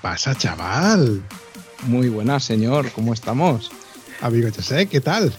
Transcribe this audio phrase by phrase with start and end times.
[0.00, 1.22] Pasa, chaval?
[1.86, 2.90] Muy buenas, señor.
[2.92, 3.70] ¿Cómo estamos?
[4.20, 5.32] Amigo sé, ¿qué tal?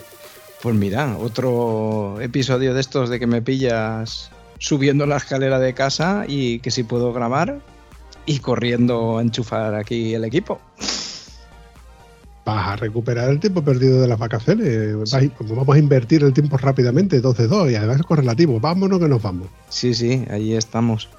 [0.62, 6.26] Pues mira, otro episodio de estos de que me pillas subiendo la escalera de casa
[6.28, 7.60] y que si puedo grabar
[8.26, 10.60] y corriendo a enchufar aquí el equipo.
[12.46, 14.96] Vas a recuperar el tiempo perdido de las vacaciones.
[15.50, 18.60] Vamos a invertir el tiempo rápidamente, 12-2, y además es correlativo.
[18.60, 19.48] Vámonos que nos vamos.
[19.70, 21.10] Sí, sí, ahí estamos.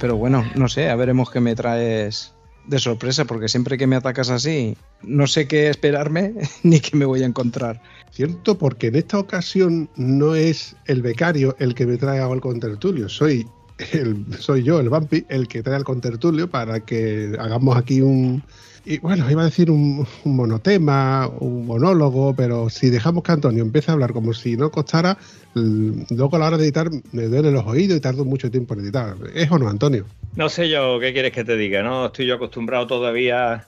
[0.00, 2.32] Pero bueno, no sé, a veremos qué me traes
[2.66, 7.04] de sorpresa, porque siempre que me atacas así, no sé qué esperarme ni qué me
[7.04, 7.82] voy a encontrar.
[8.10, 13.08] Cierto, porque en esta ocasión no es el becario el que me trae al contertulio,
[13.08, 13.46] soy,
[13.92, 18.42] el, soy yo, el vampi, el que trae al contertulio para que hagamos aquí un,
[18.84, 23.90] y bueno, iba a decir un, monotema, un monólogo, pero si dejamos que Antonio empiece
[23.90, 25.18] a hablar como si no costara,
[25.54, 28.80] luego a la hora de editar me duelen los oídos y tardo mucho tiempo en
[28.80, 29.16] editar.
[29.34, 30.06] ¿Es o no, Antonio?
[30.36, 32.06] No sé yo qué quieres que te diga, ¿no?
[32.06, 33.66] Estoy yo acostumbrado todavía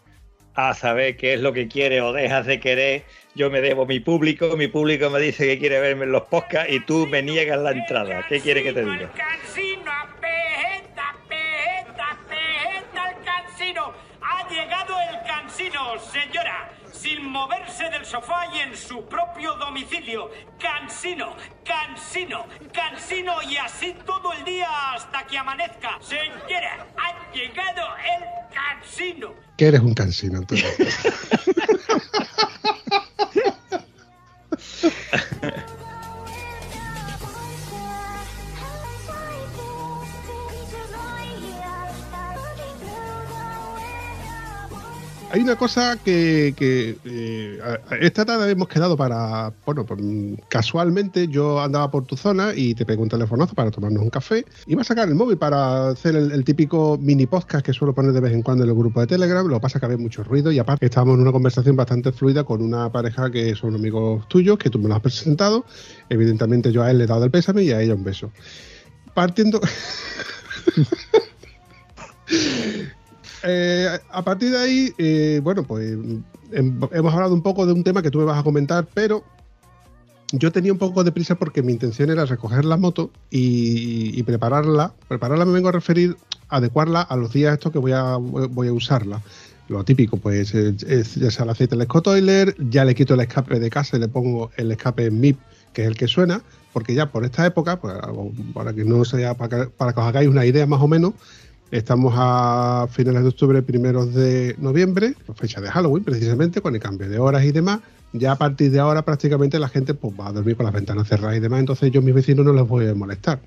[0.54, 3.04] a saber qué es lo que quiere o dejas de querer.
[3.34, 6.22] Yo me debo a mi público, mi público me dice que quiere verme en los
[6.22, 8.24] podcasts y tú me niegas la entrada.
[8.28, 9.10] ¿Qué quieres que te diga?
[16.12, 20.30] Señora, sin moverse del sofá y en su propio domicilio.
[20.58, 25.98] Cansino, cansino, cansino y así todo el día hasta que amanezca.
[26.00, 28.22] Señora, ha llegado el
[28.54, 29.34] cansino.
[29.56, 30.98] ¿Qué eres un cansino, entonces?
[45.32, 46.54] hay una cosa que,
[47.04, 47.58] eh,
[48.02, 49.86] esta tarde hemos quedado para, bueno,
[50.48, 54.44] casualmente yo andaba por tu zona y te pegué un telefonazo para tomarnos un café.
[54.66, 58.20] Iba a sacar el móvil para hacer el, típico mini podcast que suelo poner de
[58.20, 59.46] vez en cuando en el grupo de Telegram.
[59.46, 62.12] Lo que pasa es que había mucho ruido y aparte estábamos en una conversación bastante
[62.12, 65.64] fluida con una pareja que son amigos tuyos, que tú me lo has presentado.
[66.10, 68.30] Evidentemente yo a él le he dado el pésame y a ella un beso.
[69.14, 69.62] Partiendo...
[73.44, 75.92] Eh, a partir de ahí, eh, bueno, pues
[76.52, 79.24] em, hemos hablado un poco de un tema que tú me vas a comentar, pero
[80.32, 84.94] yo tenía un poco de prisa porque mi intención era recoger la moto y, prepararla.
[85.08, 86.16] Prepararla me vengo a referir,
[86.48, 89.20] adecuarla a los días estos que voy a, voy a usarla.
[89.68, 93.58] Lo típico, pues es, ya sea el aceite del scotoiler, ya le quito el escape
[93.58, 95.38] de casa y le pongo el escape MIP,
[95.72, 96.42] que es el que suena,
[96.72, 97.94] porque ya por esta época, pues,
[98.54, 101.14] para que no sea, para para que os hagáis una idea más o menos,
[101.72, 107.08] Estamos a finales de octubre, primeros de noviembre, fecha de Halloween precisamente, con el cambio
[107.08, 107.80] de horas y demás.
[108.12, 111.08] Ya a partir de ahora prácticamente la gente pues, va a dormir con las ventanas
[111.08, 113.40] cerradas y demás, entonces yo a mis vecinos no les voy a molestar.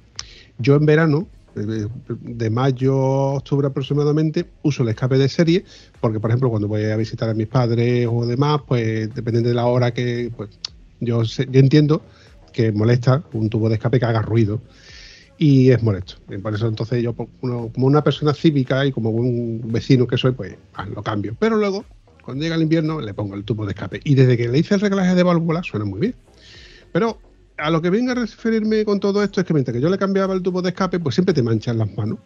[0.58, 5.64] Yo en verano, eh, de mayo a octubre aproximadamente, uso el escape de serie,
[6.02, 9.56] porque por ejemplo cuando voy a visitar a mis padres o demás, pues dependiendo de
[9.56, 10.50] la hora que, pues
[11.00, 12.02] yo, yo entiendo
[12.52, 14.62] que molesta un tubo de escape que haga ruido
[15.38, 16.16] y es molesto.
[16.42, 20.56] por eso entonces yo, como una persona cívica y como un vecino que soy, pues
[20.76, 21.36] ah, lo cambio.
[21.40, 21.84] Pero luego,
[22.24, 24.00] cuando llega el invierno, le pongo el tubo de escape.
[24.04, 26.16] Y desde que le hice el reglaje de válvula, suena muy bien.
[26.92, 27.20] Pero
[27.58, 29.98] a lo que venga a referirme con todo esto es que mientras que yo le
[29.98, 32.20] cambiaba el tubo de escape, pues siempre te manchan las manos.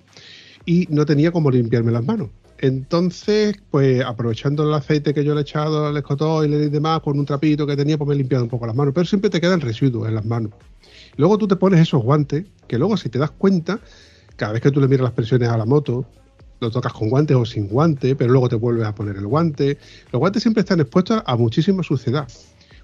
[0.66, 2.30] Y no tenía como limpiarme las manos.
[2.62, 7.18] Entonces, pues aprovechando el aceite que yo le he echado al escotoil y demás, con
[7.18, 8.94] un trapito que tenía, pues me he limpiado un poco las manos.
[8.94, 10.52] Pero siempre te quedan residuos en las manos.
[11.16, 13.80] Luego tú te pones esos guantes, que luego si te das cuenta,
[14.36, 16.06] cada vez que tú le miras las presiones a la moto,
[16.60, 19.78] lo tocas con guantes o sin guante, pero luego te vuelves a poner el guante.
[20.12, 22.28] Los guantes siempre están expuestos a muchísima suciedad.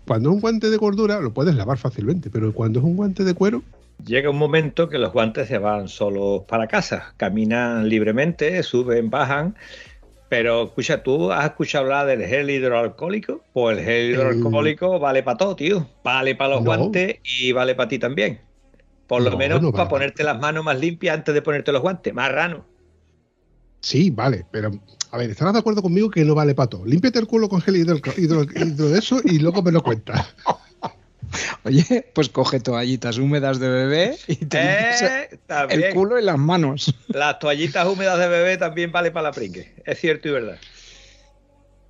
[0.08, 3.26] Cuando es un guante de gordura lo puedes lavar fácilmente, pero cuando es un guante
[3.26, 3.62] de cuero...
[4.04, 9.56] Llega un momento que los guantes se van solos para casa, caminan libremente, suben, bajan
[10.30, 13.42] pero escucha, ¿tú has escuchado hablar del gel hidroalcohólico?
[13.54, 15.88] Pues el gel hidroalcohólico vale para todo, tío.
[16.04, 18.42] Vale para los guantes y vale para ti también.
[19.08, 22.32] Por lo menos para ponerte las manos más limpias antes de ponerte los guantes, más
[22.32, 22.66] rano.
[23.82, 24.72] Sí, vale, pero
[25.12, 26.86] a ver, estarás de acuerdo conmigo que no vale para todo.
[26.86, 30.36] Límpiate el culo con gel hidro, hidro, hidro de eso y luego me lo cuentas.
[31.64, 35.40] Oye, pues coge toallitas húmedas de bebé y te Eh,
[35.70, 36.94] el culo y las manos.
[37.08, 39.74] Las toallitas húmedas de bebé también vale para la pringue.
[39.86, 40.58] Es cierto y verdad.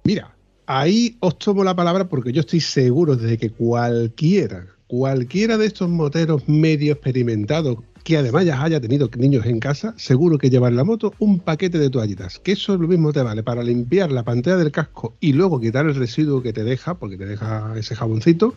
[0.04, 0.36] Mira,
[0.68, 5.90] ahí os tomo la palabra porque yo estoy seguro de que cualquiera, cualquiera de estos
[5.90, 10.76] moteros medio experimentados, que además ya haya tenido niños en casa, seguro que lleva en
[10.76, 14.22] la moto un paquete de toallitas, que eso lo mismo te vale para limpiar la
[14.22, 17.96] pantalla del casco y luego quitar el residuo que te deja, porque te deja ese
[17.96, 18.54] jaboncito,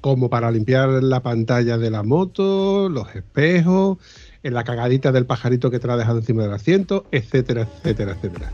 [0.00, 3.98] como para limpiar la pantalla de la moto, los espejos,
[4.42, 8.12] en la cagadita del pajarito que te la ha dejado encima del asiento, etcétera, etcétera,
[8.12, 8.52] etcétera.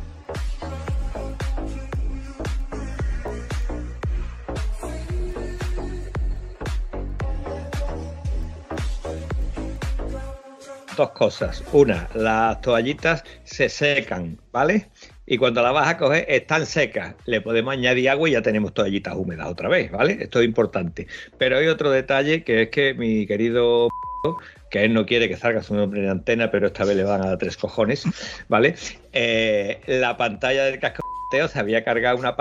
[10.97, 11.65] Dos cosas.
[11.73, 14.91] Una, las toallitas se secan, ¿vale?
[15.27, 17.15] Y cuando las vas a coger están secas.
[17.27, 20.19] Le podemos añadir agua y ya tenemos toallitas húmedas otra vez, ¿vale?
[20.21, 21.07] Esto es importante.
[21.39, 23.89] Pero hay otro detalle que es que mi querido
[24.71, 27.23] que él no quiere que salga su nombre en antena, pero esta vez le van
[27.23, 28.05] a dar tres cojones,
[28.49, 28.75] ¿vale?
[29.13, 31.05] Eh, la pantalla del casco
[31.49, 32.37] se había cargado una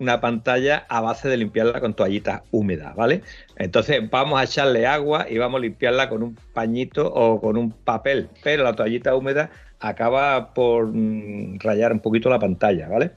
[0.00, 3.22] una pantalla a base de limpiarla con toallitas húmedas, ¿vale?
[3.56, 7.70] Entonces vamos a echarle agua y vamos a limpiarla con un pañito o con un
[7.70, 9.50] papel, pero la toallita húmeda
[9.82, 13.12] acaba por mm, rayar un poquito la pantalla, ¿vale?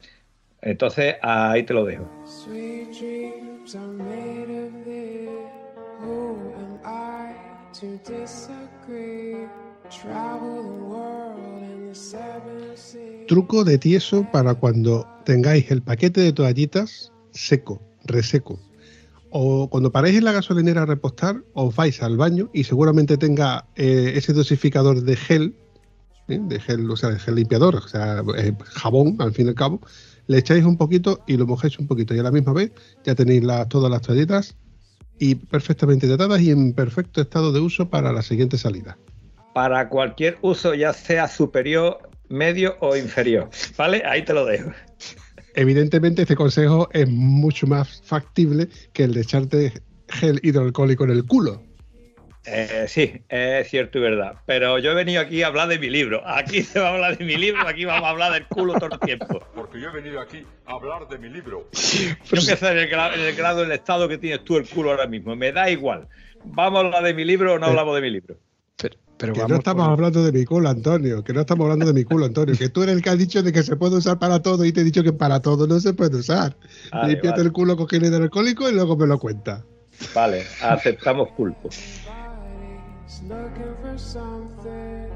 [0.62, 2.10] Entonces ahí te lo dejo.
[13.28, 18.60] Truco de tieso para cuando tengáis el paquete de toallitas seco, reseco.
[19.30, 23.66] O cuando paréis en la gasolinera a repostar, os vais al baño y seguramente tenga
[23.76, 25.56] eh, ese dosificador de gel,
[26.28, 26.40] ¿eh?
[26.42, 29.56] de gel, o sea, de gel limpiador, o sea, eh, jabón al fin y al
[29.56, 29.82] cabo.
[30.28, 32.72] Le echáis un poquito y lo mojáis un poquito y a la misma vez
[33.04, 34.56] ya tenéis todas las toallitas
[35.20, 38.98] y perfectamente tratadas y en perfecto estado de uso para la siguiente salida.
[39.54, 44.04] Para cualquier uso, ya sea superior, medio o inferior, ¿vale?
[44.06, 44.72] Ahí te lo dejo.
[45.54, 49.74] Evidentemente este consejo es mucho más factible que el de echarte
[50.10, 51.64] gel hidroalcohólico en el culo.
[52.48, 54.36] Eh, sí, es cierto y verdad.
[54.46, 56.22] Pero yo he venido aquí a hablar de mi libro.
[56.26, 58.90] Aquí se va a hablar de mi libro, aquí vamos a hablar del culo todo
[58.94, 59.42] el tiempo.
[59.56, 61.68] Porque yo he venido aquí a hablar de mi libro.
[61.72, 64.58] Yo que sé en el, gra- en el grado, en el estado que tienes tú
[64.58, 65.36] el culo ahora mismo.
[65.36, 66.08] Me da igual.
[66.44, 68.38] ¿Vamos a hablar de mi libro o no hablamos de mi libro?
[68.78, 71.24] Pero, pero Que vamos no estamos por- hablando de mi culo, Antonio.
[71.24, 72.56] Que no estamos hablando de mi culo, Antonio.
[72.56, 74.72] Que tú eres el que has dicho de que se puede usar para todo y
[74.72, 76.56] te he dicho que para todo no se puede usar.
[76.92, 77.44] Vale, Límpiate vale.
[77.48, 79.64] el culo con gel hidroalcohólico y luego me lo cuenta.
[80.14, 81.70] Vale, aceptamos pulpo.
[83.28, 85.10] Looking for something.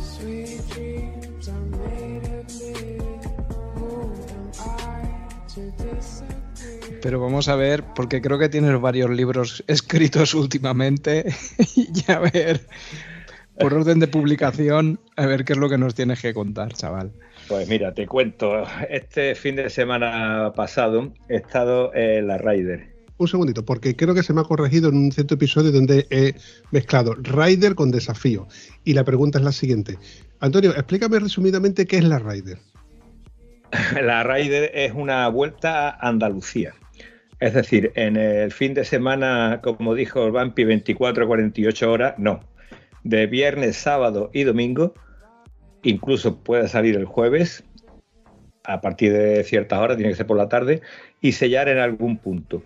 [0.00, 3.26] Sweet dreams are made of this.
[3.74, 7.00] Who am I to disagree?
[7.02, 11.24] Pero vamos a ver, porque creo que tienes varios libros escritos últimamente
[11.76, 12.60] y a ver,
[13.58, 17.12] por orden de publicación, a ver qué es lo que nos tienes que contar, chaval.
[17.48, 18.64] Pues mira, te cuento.
[18.88, 22.89] Este fin de semana pasado he estado en la Raider.
[23.20, 26.32] Un segundito, porque creo que se me ha corregido en un cierto episodio donde he
[26.70, 28.48] mezclado Rider con desafío.
[28.82, 29.98] Y la pregunta es la siguiente.
[30.38, 32.56] Antonio, explícame resumidamente qué es la Rider.
[34.02, 36.72] La Raider es una vuelta a Andalucía.
[37.40, 42.14] Es decir, en el fin de semana, como dijo el Vampi, 24 a 48 horas,
[42.16, 42.40] no.
[43.04, 44.94] De viernes, sábado y domingo,
[45.82, 47.64] incluso puede salir el jueves,
[48.64, 50.80] a partir de ciertas horas, tiene que ser por la tarde,
[51.20, 52.62] y sellar en algún punto.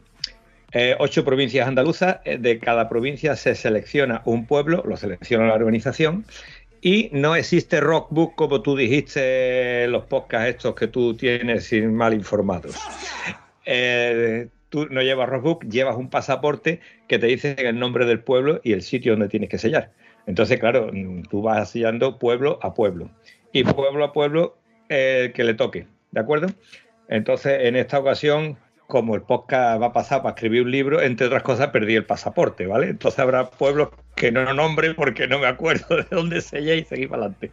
[0.77, 5.55] Eh, ocho provincias andaluzas, eh, de cada provincia se selecciona un pueblo, lo selecciona la
[5.55, 6.25] organización,
[6.81, 11.95] y no existe rockbook como tú dijiste en los podcasts estos que tú tienes sin
[11.95, 12.77] mal informados.
[13.65, 18.61] Eh, tú no llevas rockbook, llevas un pasaporte que te dice el nombre del pueblo
[18.65, 19.93] y el sitio donde tienes que sellar.
[20.27, 23.11] Entonces, claro, mm, tú vas sellando pueblo a pueblo
[23.53, 26.49] y pueblo a pueblo que le toque, ¿de acuerdo?
[27.09, 31.27] Entonces, en esta ocasión, como el podcast va a pasar para escribir un libro, entre
[31.27, 32.89] otras cosas, perdí el pasaporte, ¿vale?
[32.89, 37.07] Entonces habrá pueblos que no nombre porque no me acuerdo de dónde sellé y seguí
[37.07, 37.53] para adelante.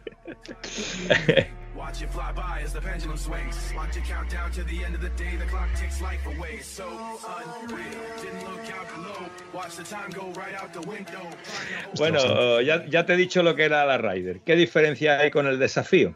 [11.96, 14.40] Bueno, ya, ya te he dicho lo que era la Rider.
[14.40, 16.14] ¿Qué diferencia hay con el desafío?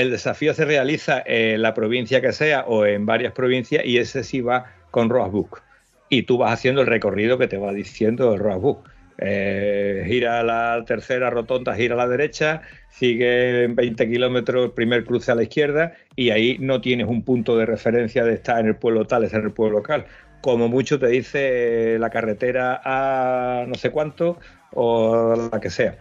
[0.00, 4.24] El desafío se realiza en la provincia que sea o en varias provincias y ese
[4.24, 5.60] sí va con Roadbook.
[6.08, 8.88] Y tú vas haciendo el recorrido que te va diciendo el Roadbook.
[9.18, 15.32] Eh, gira la tercera rotonda, gira a la derecha, sigue en 20 kilómetros primer cruce
[15.32, 18.76] a la izquierda y ahí no tienes un punto de referencia de estar en el
[18.76, 20.06] pueblo tal, es en el pueblo local.
[20.40, 24.38] Como mucho te dice la carretera a no sé cuánto
[24.72, 25.98] o la que sea.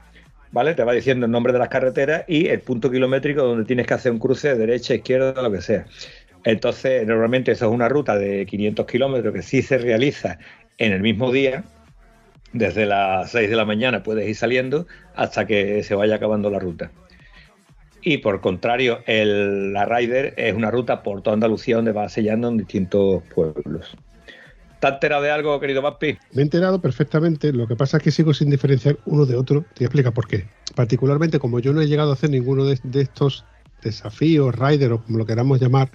[0.51, 0.73] ¿Vale?
[0.73, 3.93] Te va diciendo el nombre de las carreteras y el punto kilométrico donde tienes que
[3.93, 5.85] hacer un cruce de derecha, izquierda, lo que sea.
[6.43, 10.39] Entonces, normalmente eso es una ruta de 500 kilómetros que sí se realiza
[10.77, 11.63] en el mismo día,
[12.53, 16.59] desde las 6 de la mañana puedes ir saliendo hasta que se vaya acabando la
[16.59, 16.91] ruta.
[18.01, 22.47] Y por contrario, el, la Rider es una ruta por toda Andalucía donde va sellando
[22.47, 23.95] en distintos pueblos.
[24.79, 26.17] ¿Te enterado de algo, querido Papi?
[26.31, 29.65] Me he enterado perfectamente, lo que pasa es que sigo sin diferenciar uno de otro.
[29.73, 30.47] Te explica por qué.
[30.73, 33.43] Particularmente, como yo no he llegado a hacer ninguno de, estos
[33.81, 35.91] desafíos, Rider o como lo queramos llamar,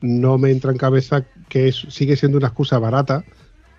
[0.00, 3.24] no me entra en cabeza que sigue siendo una excusa barata,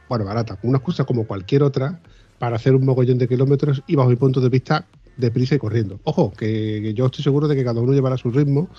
[0.07, 1.99] bueno, barata, una excusa como cualquier otra,
[2.39, 4.85] para hacer un mogollón de kilómetros y bajo mi punto de vista,
[5.17, 5.99] deprisa y corriendo.
[6.05, 8.69] Ojo, que, que yo estoy seguro de que cada uno llevará su ritmo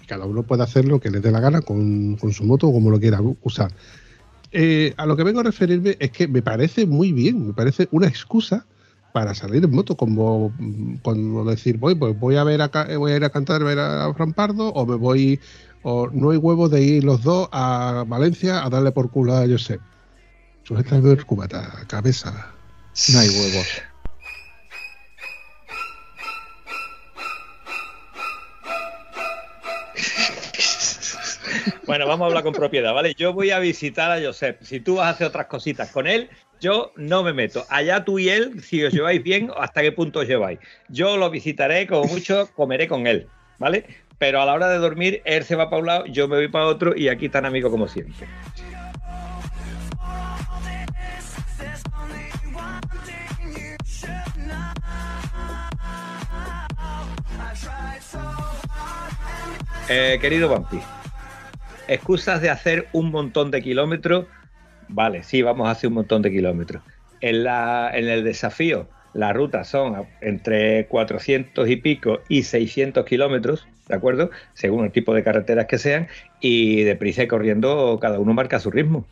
[0.00, 2.68] y cada uno puede hacer lo que le dé la gana con, con su moto
[2.68, 3.72] o como lo quiera usar.
[4.52, 7.88] Eh, a lo que vengo a referirme es que me parece muy bien, me parece
[7.90, 8.64] una excusa
[9.12, 10.52] para salir en moto, como,
[11.02, 14.12] como decir, voy, pues voy a ver a, voy a ir a cantar, ver a
[14.14, 15.40] Fran Pardo, o me voy,
[15.82, 19.46] o no hay huevos de ir los dos a Valencia a darle por culo a
[19.46, 19.80] Josep.
[20.64, 22.52] Sujétame el cubata, cabeza.
[23.12, 23.66] No hay huevos.
[31.86, 33.14] Bueno, vamos a hablar con propiedad, ¿vale?
[33.16, 34.62] Yo voy a visitar a Josep.
[34.62, 36.28] Si tú vas a hacer otras cositas con él,
[36.60, 37.64] yo no me meto.
[37.68, 40.58] Allá tú y él, si os lleváis bien, hasta qué punto os lleváis.
[40.88, 43.84] Yo lo visitaré, como mucho, comeré con él, ¿vale?
[44.18, 46.48] Pero a la hora de dormir, él se va para un lado, yo me voy
[46.48, 48.26] para otro y aquí tan amigos como siempre.
[59.90, 60.78] Eh, querido Vampi,
[61.88, 64.26] excusas de hacer un montón de kilómetros.
[64.88, 66.82] Vale, sí, vamos a hacer un montón de kilómetros.
[67.20, 73.66] En, la, en el desafío, las rutas son entre 400 y pico y 600 kilómetros,
[73.88, 74.30] ¿de acuerdo?
[74.54, 76.08] Según el tipo de carreteras que sean,
[76.40, 79.06] y deprisa y corriendo, cada uno marca su ritmo.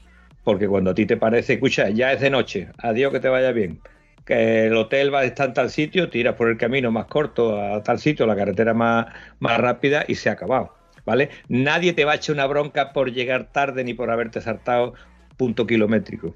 [0.44, 3.52] Porque cuando a ti te parece, escucha, ya es de noche, adiós, que te vaya
[3.52, 3.80] bien.
[4.24, 7.60] Que el hotel va a estar en tal sitio, tiras por el camino más corto
[7.60, 9.06] a tal sitio, la carretera más,
[9.40, 10.75] más rápida y se ha acabado.
[11.06, 11.30] ¿Vale?
[11.48, 14.92] Nadie te va a echar una bronca por llegar tarde ni por haberte saltado
[15.36, 16.34] punto kilométrico.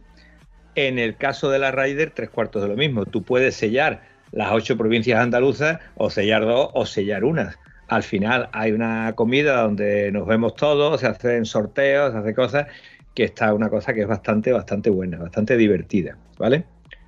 [0.76, 3.04] En el caso de la Ryder, tres cuartos de lo mismo.
[3.04, 7.58] Tú puedes sellar las ocho provincias andaluzas o sellar dos o sellar unas.
[7.88, 12.66] Al final hay una comida donde nos vemos todos, se hacen sorteos, se hace cosas,
[13.14, 16.64] que está una cosa que es bastante, bastante buena, bastante divertida, ¿vale?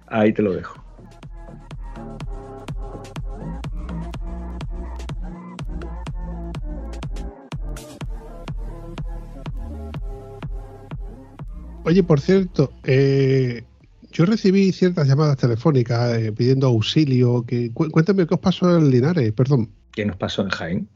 [0.09, 0.82] Ahí te lo dejo.
[11.85, 13.65] Oye, por cierto, eh,
[14.13, 17.45] yo recibí ciertas llamadas telefónicas eh, pidiendo auxilio.
[17.47, 19.69] Que, cu- cuéntame qué os pasó en Linares, perdón.
[19.93, 20.89] ¿Qué nos pasó en Jaén?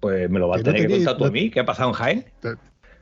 [0.00, 1.50] Pues me lo vas a Que no tener que contar tú a mí.
[1.50, 2.24] ¿Qué ha pasado en Jaén?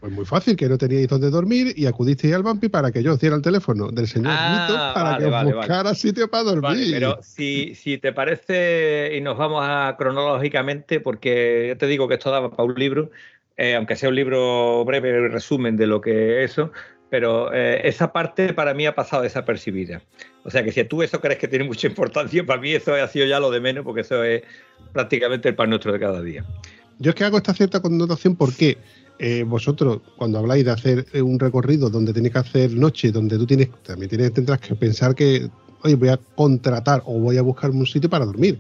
[0.00, 3.12] Pues muy fácil, que no teníais dónde dormir y acudisteis al Vampi para que yo
[3.12, 5.56] os diera el teléfono del señor Ah, Nito para vale, que os vale, vale.
[5.68, 6.88] buscara sitio para dormir.
[6.90, 12.14] Pero si, si te parece, y nos vamos a cronológicamente, porque yo te digo que
[12.14, 13.11] esto daba para un libro,
[13.56, 16.73] eh, aunque sea un libro breve, resumen de lo que es eso,
[17.12, 20.00] pero eh, esa parte para mí ha pasado desapercibida.
[20.45, 23.07] O sea que si tú eso crees que tiene mucha importancia, para mí eso ha
[23.07, 24.42] sido ya lo de menos, porque eso es
[24.95, 26.42] prácticamente el pan nuestro de cada día.
[27.00, 28.78] Yo es que hago esta cierta connotación porque
[29.19, 33.37] eh, vosotros, cuando habláis de hacer eh, un recorrido donde tenéis que hacer noche, donde
[33.37, 35.50] tú tienes, también tienes, tendrás que pensar que,
[35.83, 38.59] oye, voy a contratar o voy a buscarme un sitio para dormir.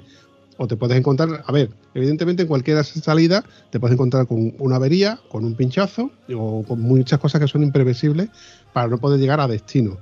[0.58, 4.76] O te puedes encontrar, a ver, evidentemente en cualquier salida te puedes encontrar con una
[4.76, 8.28] avería, con un pinchazo o con muchas cosas que son imprevisibles
[8.72, 9.98] para no poder llegar a destino.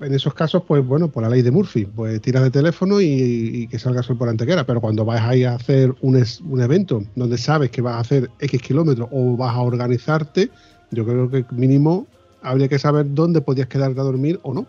[0.00, 3.68] En esos casos, pues bueno, por la ley de Murphy, pues tiras de teléfono y,
[3.70, 4.64] que salga sol por antequera.
[4.64, 8.00] Pero cuando vas a ir a hacer un, un evento donde sabes que vas a
[8.00, 10.50] hacer X kilómetros o vas a organizarte,
[10.90, 12.06] yo creo que mínimo
[12.42, 14.66] habría que saber dónde podías quedarte a dormir o no.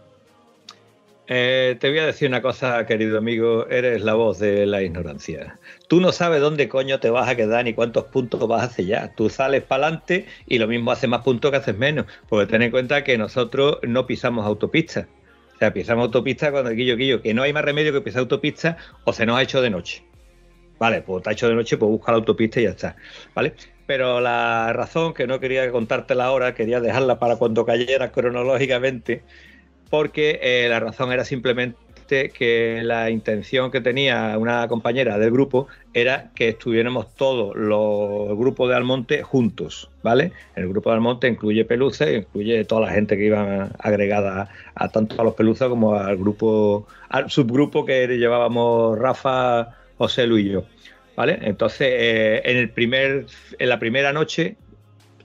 [1.32, 5.60] Eh, te voy a decir una cosa, querido amigo, eres la voz de la ignorancia.
[5.88, 9.14] Tú no sabes dónde coño te vas a quedar ni cuántos puntos vas a sellar.
[9.16, 12.08] Tú sales para adelante y lo mismo haces más puntos que haces menos.
[12.28, 15.08] Porque ten en cuenta que nosotros no pisamos autopista.
[15.54, 18.78] O sea, pisamos autopista cuando guillo, guillo, que no hay más remedio que pisar autopista
[19.04, 20.04] o se nos ha hecho de noche.
[20.80, 22.96] Vale, pues te ha hecho de noche, pues busca la autopista y ya está.
[23.36, 23.54] ¿Vale?
[23.86, 29.24] Pero la razón que no quería contártela ahora, quería dejarla para cuando cayera cronológicamente,
[29.90, 31.76] porque eh, la razón era simplemente
[32.10, 38.70] que la intención que tenía una compañera del grupo era que estuviéramos todos los grupos
[38.70, 40.32] de Almonte juntos, ¿vale?
[40.56, 45.22] El grupo de Almonte incluye Peluce, incluye toda la gente que iba agregada a, tanto
[45.22, 50.64] a los Peluces como al grupo, al subgrupo que llevábamos Rafa, José Luis y yo,
[51.16, 51.38] ¿vale?
[51.44, 53.28] Entonces, eh, en el primer,
[53.60, 54.56] en la primera noche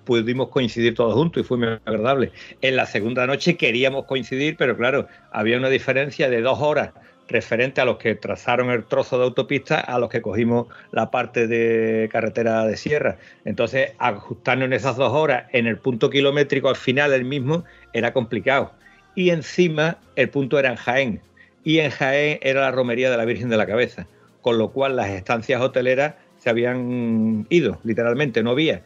[0.05, 2.33] pudimos coincidir todos juntos y fue muy agradable.
[2.61, 6.91] En la segunda noche queríamos coincidir, pero claro, había una diferencia de dos horas
[7.29, 11.47] referente a los que trazaron el trozo de autopista a los que cogimos la parte
[11.47, 13.17] de carretera de sierra.
[13.45, 18.13] Entonces, ajustarnos en esas dos horas en el punto kilométrico al final el mismo era
[18.13, 18.73] complicado.
[19.15, 21.21] Y encima el punto era en Jaén.
[21.63, 24.07] Y en Jaén era la romería de la Virgen de la Cabeza.
[24.43, 28.83] Con lo cual las estancias hoteleras se habían ido, literalmente, no había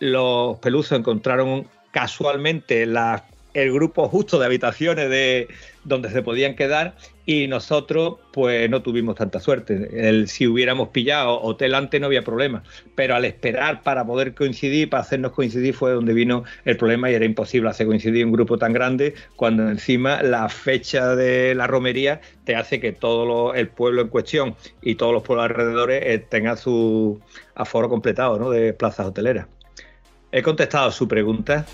[0.00, 5.48] los peluzos encontraron casualmente el grupo justo de habitaciones de
[5.84, 6.96] donde se podían quedar
[7.26, 10.08] y nosotros pues no tuvimos tanta suerte.
[10.08, 12.62] El, si hubiéramos pillado hotel antes no había problema,
[12.94, 17.14] pero al esperar para poder coincidir, para hacernos coincidir fue donde vino el problema y
[17.14, 22.20] era imposible hacer coincidir un grupo tan grande cuando encima la fecha de la romería
[22.44, 26.56] te hace que todo el pueblo en cuestión y todos los pueblos alrededores eh, tengan
[26.56, 27.20] su
[27.54, 28.50] aforo completado ¿no?
[28.50, 29.46] de plazas hoteleras.
[30.36, 31.64] ¿He contestado su pregunta?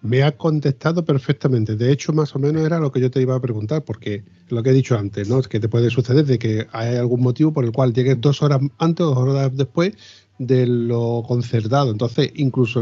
[0.00, 1.76] Me ha contestado perfectamente.
[1.76, 4.62] De hecho, más o menos era lo que yo te iba a preguntar, porque lo
[4.62, 5.38] que he dicho antes, ¿no?
[5.38, 8.40] Es que te puede suceder de que hay algún motivo por el cual llegues dos
[8.40, 9.92] horas antes o dos horas después
[10.38, 11.90] de lo concertado.
[11.90, 12.80] Entonces, incluso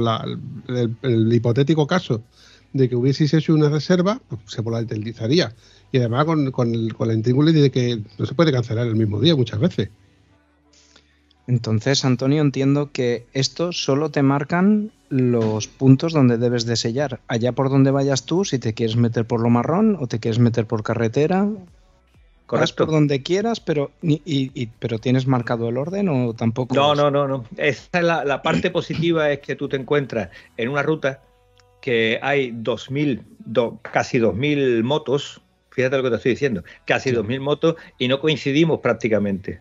[0.69, 2.23] el, hipotético caso
[2.72, 5.54] de que hubieseis hecho una reserva, pues, se volatilizaría.
[5.90, 9.20] Y además con, con, el, con la de que no se puede cancelar el mismo
[9.20, 9.90] día muchas veces.
[11.46, 17.20] Entonces, Antonio, entiendo que esto solo te marcan los puntos donde debes de sellar.
[17.26, 20.38] Allá por donde vayas tú, si te quieres meter por lo marrón o te quieres
[20.38, 21.48] meter por carretera.
[22.44, 22.87] Correcto.
[22.87, 26.74] por donde quieras, pero, y, pero ¿tienes marcado el orden o tampoco?
[26.74, 27.44] No, no, no, no.
[27.59, 31.20] Esta es la, la parte positiva es que tú te encuentras en una ruta
[31.81, 37.77] que hay 2.000, casi 2.000 motos, fíjate lo que te estoy diciendo, casi 2.000 motos
[37.99, 39.61] y no coincidimos prácticamente.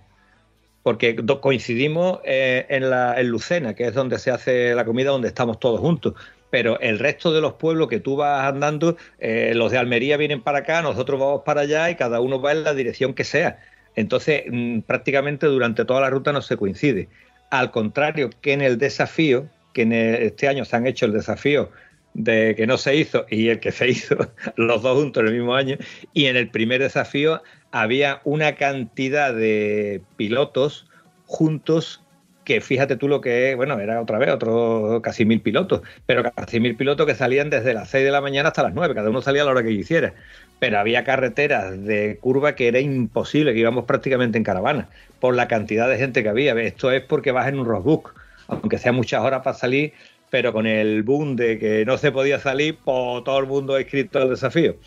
[0.84, 5.28] Porque coincidimos eh, en, la, en Lucena, que es donde se hace la comida, donde
[5.28, 6.14] estamos todos juntos.
[6.50, 10.42] Pero el resto de los pueblos que tú vas andando, eh, los de Almería vienen
[10.42, 13.60] para acá, nosotros vamos para allá y cada uno va en la dirección que sea.
[13.98, 17.10] Entonces, mm, prácticamente durante toda la ruta no se coincide.
[17.52, 21.70] Al contrario que en el desafío, que en este año se han hecho el desafío
[22.13, 24.15] de que no se hizo y el que se hizo,
[24.56, 25.78] los dos juntos en el mismo año.
[26.13, 27.41] Y en el primer desafío
[27.72, 30.88] había una cantidad de pilotos
[31.26, 32.02] juntos
[32.48, 36.62] que fíjate tú lo que bueno, era otra vez otro casi mil pilotos, pero casi
[36.62, 39.22] mil pilotos que salían desde las 6 de la mañana hasta las 9, cada uno
[39.22, 40.13] salía a la hora que quisiera.
[40.60, 44.88] Pero había carreteras de curva que era imposible, que íbamos prácticamente en caravana,
[45.20, 46.54] por la cantidad de gente que había.
[46.54, 48.15] Esto es porque vas en un roadbook,
[48.48, 49.91] aunque sea muchas horas para salir,
[50.30, 53.82] pero con el boom de que no se podía salir, pues todo el mundo ha
[53.82, 54.78] escrito el desafío.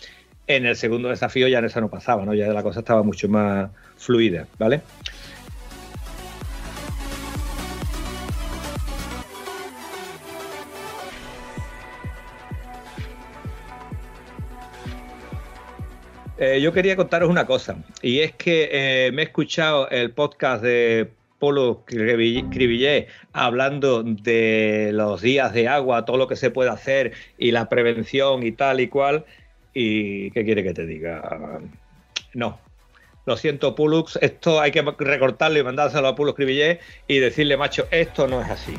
[0.47, 2.35] En el segundo desafío ya eso no pasaba, ¿no?
[2.35, 4.81] Ya la cosa estaba mucho más fluida, ¿vale?
[16.43, 20.63] Eh, yo quería contaros una cosa, y es que eh, me he escuchado el podcast
[20.63, 27.13] de Polo Cribillé hablando de los días de agua, todo lo que se puede hacer
[27.39, 29.25] y la prevención y tal y cual.
[29.75, 31.61] ¿Y qué quiere que te diga?
[32.35, 32.61] No.
[33.27, 37.87] Lo siento, Pulux, esto hay que recortarlo y mandárselo a Polo Cribillé y decirle, macho,
[37.91, 38.75] esto no es así.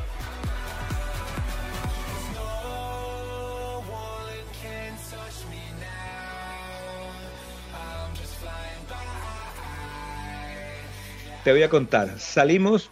[11.44, 12.20] Te voy a contar.
[12.20, 12.92] Salimos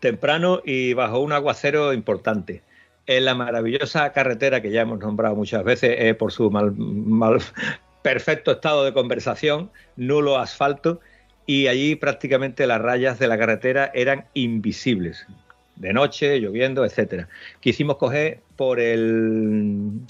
[0.00, 2.62] temprano y bajo un aguacero importante.
[3.06, 7.40] En la maravillosa carretera que ya hemos nombrado muchas veces eh, por su mal,
[8.02, 11.00] perfecto estado de conversación, nulo asfalto,
[11.46, 15.26] y allí prácticamente las rayas de la carretera eran invisibles.
[15.76, 17.28] De noche, lloviendo, etcétera.
[17.60, 20.00] Quisimos coger por el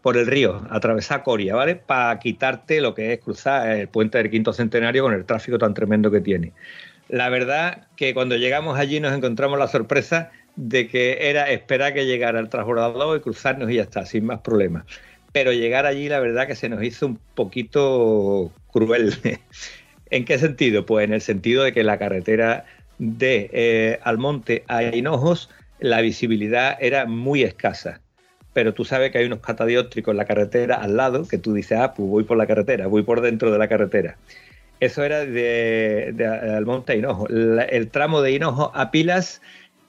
[0.00, 1.76] por el río, atravesar Coria, ¿vale?
[1.76, 5.72] Para quitarte lo que es cruzar el puente del quinto centenario con el tráfico tan
[5.72, 6.52] tremendo que tiene.
[7.08, 12.06] La verdad que cuando llegamos allí nos encontramos la sorpresa de que era esperar que
[12.06, 14.84] llegara el transbordador y cruzarnos y ya está, sin más problemas.
[15.32, 19.14] Pero llegar allí, la verdad que se nos hizo un poquito cruel.
[20.10, 20.86] ¿En qué sentido?
[20.86, 22.64] Pues en el sentido de que la carretera
[22.98, 28.00] de eh, Almonte a Hinojos, la visibilidad era muy escasa.
[28.52, 31.78] Pero tú sabes que hay unos catadióptricos en la carretera al lado, que tú dices,
[31.78, 34.16] ah, pues voy por la carretera, voy por dentro de la carretera.
[34.84, 37.26] Eso era de, de Almonte a Hinojo.
[37.26, 39.40] El tramo de Hinojo a Pilas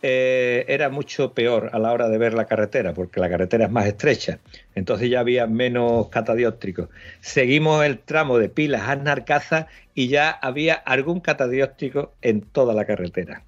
[0.01, 3.71] eh, era mucho peor a la hora de ver la carretera, porque la carretera es
[3.71, 4.39] más estrecha.
[4.73, 6.87] Entonces ya había menos catadióptricos.
[7.19, 12.85] Seguimos el tramo de Pilas a Narcaza y ya había algún catadióptrico en toda la
[12.85, 13.43] carretera.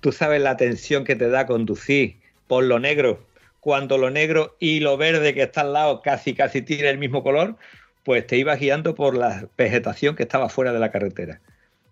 [0.00, 3.26] Tú sabes la tensión que te da conducir por lo negro,
[3.60, 7.22] cuando lo negro y lo verde que está al lado casi casi tiene el mismo
[7.22, 7.56] color,
[8.08, 11.42] pues te ibas guiando por la vegetación que estaba fuera de la carretera.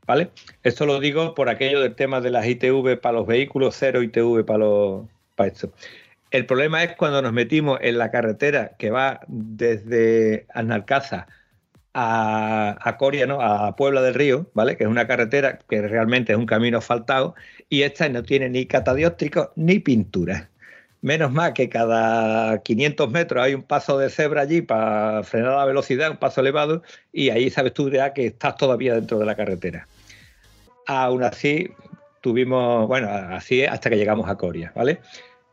[0.06, 0.30] ¿Vale?
[0.62, 4.46] Esto lo digo por aquello del tema de las ITV para los vehículos, cero ITV
[4.46, 5.04] para, los,
[5.36, 5.74] esto.
[6.30, 11.26] El problema es cuando nos metimos en la carretera que va desde Analcaza
[11.92, 13.42] a, a Coria, ¿no?
[13.42, 14.78] a Puebla del Río, ¿vale?
[14.78, 17.34] Que es una carretera que realmente es un camino asfaltado
[17.68, 20.48] y esta no tiene ni catadióptricos ni pintura.
[21.06, 25.64] Menos mal que cada 500 metros hay un paso de cebra allí para frenar la
[25.64, 29.36] velocidad, un paso elevado, y ahí sabes tú ya que estás todavía dentro de la
[29.36, 29.86] carretera.
[30.84, 31.72] Aún así,
[32.22, 35.00] tuvimos, bueno, así es hasta que llegamos a Coria, ¿vale?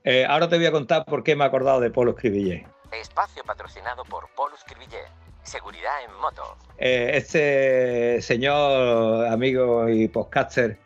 [0.04, 2.66] Eh, ahora te voy a contar por qué me he acordado de Polo Escribillé.
[2.92, 5.04] Espacio patrocinado por Polus Cribillé.
[5.44, 6.58] Seguridad en moto.
[6.80, 10.80] Eh, este señor, amigo y podcaster,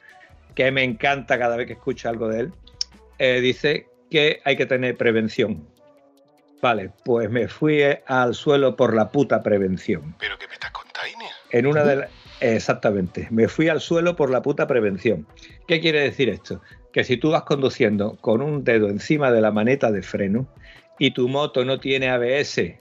[0.56, 2.53] que me encanta cada vez que escucho algo de él,
[3.17, 5.67] eh, dice que hay que tener prevención.
[6.61, 10.15] Vale, pues me fui al suelo por la puta prevención.
[10.19, 10.87] ¿Pero qué me estás contando?
[11.51, 15.25] En una de las- Exactamente, me fui al suelo por la puta prevención.
[15.67, 16.61] ¿Qué quiere decir esto?
[16.93, 20.47] Que si tú vas conduciendo con un dedo encima de la maneta de freno
[20.99, 22.75] y tu moto no tiene ABS,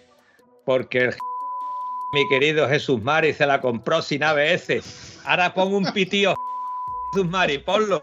[0.67, 1.15] porque el
[2.13, 6.35] mi querido Jesús Mari se la compró sin ABS, ahora pongo un pitío
[7.15, 8.01] Jesús Mari, ponlo.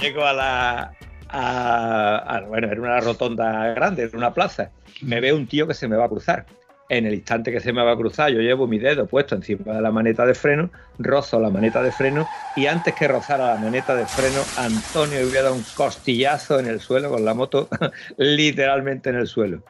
[0.00, 0.92] Llego a la.
[1.28, 4.70] a- bueno, era una rotonda grande, era una plaza.
[5.02, 6.46] Me veo un tío que se me va a cruzar.
[6.88, 9.74] En el instante que se me va a cruzar, yo llevo mi dedo puesto encima
[9.74, 13.58] de la maneta de freno, rozo la maneta de freno y antes que rozara la
[13.58, 17.68] maneta de freno, Antonio hubiera dado un costillazo en el suelo con la moto,
[18.16, 19.62] literalmente en el suelo.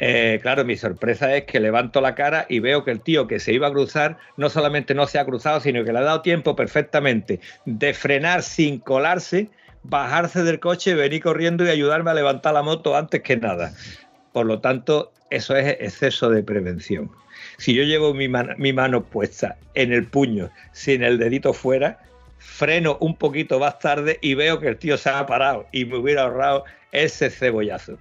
[0.00, 3.40] Eh, claro, mi sorpresa es que levanto la cara y veo que el tío que
[3.40, 6.22] se iba a cruzar no solamente no se ha cruzado, sino que le ha dado
[6.22, 9.50] tiempo perfectamente de frenar sin colarse,
[9.82, 13.72] bajarse del coche, venir corriendo y ayudarme a levantar la moto antes que nada.
[14.32, 17.10] Por lo tanto, eso es exceso de prevención.
[17.56, 21.98] Si yo llevo mi, mi mano puesta en el puño, sin el dedito fuera,
[22.38, 25.96] freno un poquito más tarde y veo que el tío se ha parado y me
[25.96, 27.98] hubiera ahorrado ese cebollazo.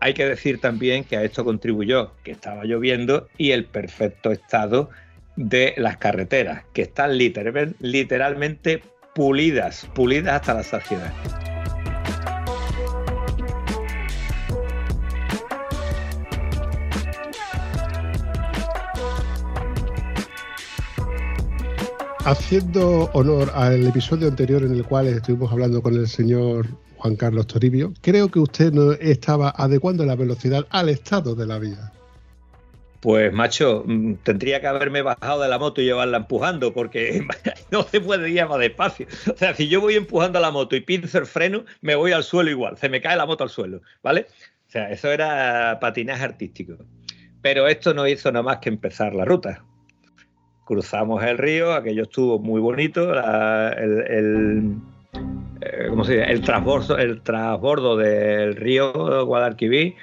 [0.00, 4.90] Hay que decir también que a esto contribuyó que estaba lloviendo y el perfecto estado
[5.36, 8.82] de las carreteras, que están literal- literalmente
[9.14, 11.12] pulidas, pulidas hasta la saciedad.
[22.26, 26.66] Haciendo honor al episodio anterior en el cual estuvimos hablando con el señor
[27.04, 31.58] Juan Carlos Toribio, creo que usted no estaba adecuando la velocidad al estado de la
[31.58, 31.92] vía.
[33.00, 37.22] Pues macho, mm, tendría que haberme bajado de la moto y llevarla empujando, porque
[37.70, 39.06] no se puede ir más despacio.
[39.30, 42.24] O sea, si yo voy empujando la moto y pinzo el freno, me voy al
[42.24, 44.26] suelo igual, se me cae la moto al suelo, ¿vale?
[44.66, 46.78] O sea, eso era patinaje artístico.
[47.42, 49.62] Pero esto no hizo nada más que empezar la ruta.
[50.64, 53.12] Cruzamos el río, aquello estuvo muy bonito,
[55.60, 56.30] eh, ¿cómo se dice?
[56.30, 57.22] el transbordo, el
[57.98, 59.94] del río Guadalquivir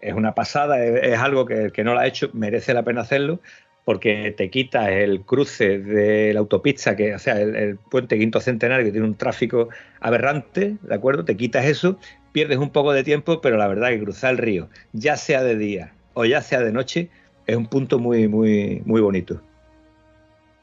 [0.00, 3.02] es una pasada, es, es algo que que no lo ha hecho merece la pena
[3.02, 3.40] hacerlo
[3.84, 8.84] porque te quitas el cruce de la autopista, que, o sea, el, puente Quinto Centenario,
[8.84, 9.68] que tiene un tráfico
[10.00, 11.24] aberrante, ¿de acuerdo?
[11.24, 11.98] Te quitas eso,
[12.32, 15.56] pierdes un poco de tiempo, pero la verdad que cruzar el río, ya sea de
[15.56, 17.08] día o ya sea de noche,
[17.46, 19.40] es un punto muy, muy, muy bonito.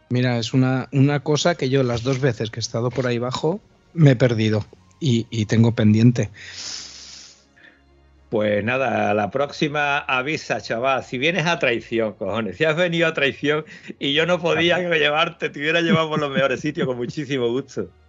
[0.10, 3.18] Mira, es una, una cosa que yo las dos veces que he estado por ahí
[3.18, 3.60] abajo
[3.94, 4.66] me he perdido
[5.00, 6.30] y, y tengo pendiente.
[8.30, 11.04] Pues nada, la próxima avisa, chaval.
[11.04, 12.58] Si vienes a traición, cojones.
[12.58, 13.66] Si has venido a traición
[13.98, 17.90] y yo no podía llevarte, te hubiera llevado por los mejores sitios con muchísimo gusto.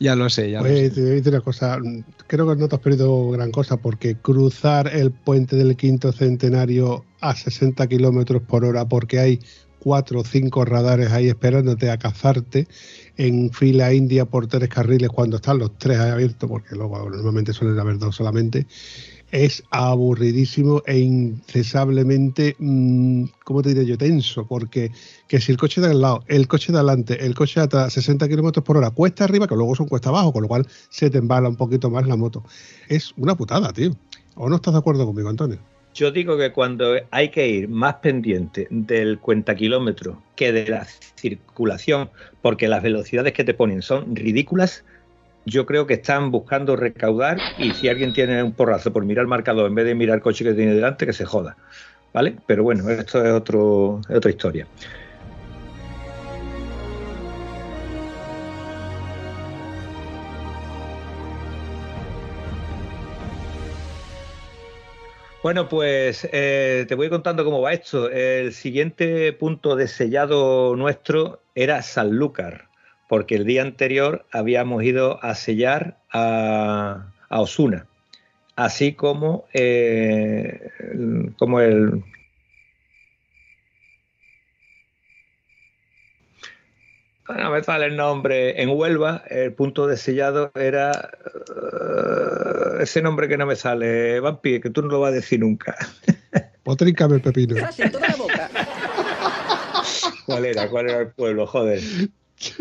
[0.00, 0.90] Ya lo sé, ya lo sé.
[0.90, 1.78] Te voy a decir una cosa,
[2.26, 7.04] creo que no te has perdido gran cosa porque cruzar el puente del quinto centenario
[7.20, 9.40] a 60 kilómetros por hora porque hay
[9.82, 12.68] cuatro o cinco radares ahí esperándote a cazarte
[13.16, 17.78] en fila india por tres carriles cuando están los tres abiertos, porque luego normalmente suelen
[17.78, 18.66] haber dos solamente,
[19.32, 23.98] es aburridísimo e incesablemente, mm, ¿cómo te diré yo?
[23.98, 24.92] Tenso, porque
[25.26, 28.28] que si el coche de al lado, el coche de adelante, el coche a 60
[28.28, 31.18] kilómetros por hora, cuesta arriba, que luego son cuesta abajo, con lo cual se te
[31.18, 32.44] embala un poquito más la moto.
[32.88, 33.96] Es una putada, tío.
[34.36, 35.71] ¿O no estás de acuerdo conmigo, Antonio?
[35.94, 40.86] Yo digo que cuando hay que ir más pendiente del cuenta kilómetros que de la
[41.16, 42.08] circulación,
[42.40, 44.84] porque las velocidades que te ponen son ridículas,
[45.44, 49.28] yo creo que están buscando recaudar y si alguien tiene un porrazo por mirar el
[49.28, 51.56] marcador en vez de mirar el coche que tiene delante, que se joda.
[52.14, 52.36] ¿Vale?
[52.46, 54.66] Pero bueno, esto es, otro, otra historia.
[65.42, 68.08] Bueno, pues eh, te voy contando cómo va esto.
[68.08, 72.68] El siguiente punto de sellado nuestro era Sanlúcar,
[73.08, 77.86] porque el día anterior habíamos ido a sellar a, a Osuna,
[78.54, 80.70] así como, eh,
[81.36, 82.04] como el...
[87.28, 88.60] No me sale el nombre.
[88.62, 91.10] En Huelva, el punto de sellado era
[91.48, 95.40] uh, ese nombre que no me sale, Vampi, que tú no lo vas a decir
[95.40, 95.76] nunca.
[96.64, 97.54] Potríncame el pepino.
[100.26, 100.68] ¿Cuál era?
[100.68, 101.46] ¿Cuál era el pueblo?
[101.46, 101.80] Joder.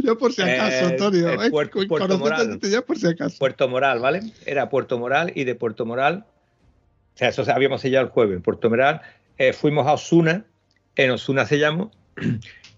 [0.03, 1.29] Ya por si acaso, Eh, Antonio.
[1.41, 2.59] eh, Puerto- Moral.
[2.61, 3.37] ya por si acaso.
[3.39, 4.21] Puerto Moral, ¿vale?
[4.45, 6.25] Era Puerto Moral y de Puerto Moral,
[7.15, 8.35] o sea, eso habíamos sellado el jueves.
[8.37, 9.01] En Puerto Moral
[9.39, 10.45] eh, fuimos a Osuna,
[10.95, 11.89] en Osuna sellamos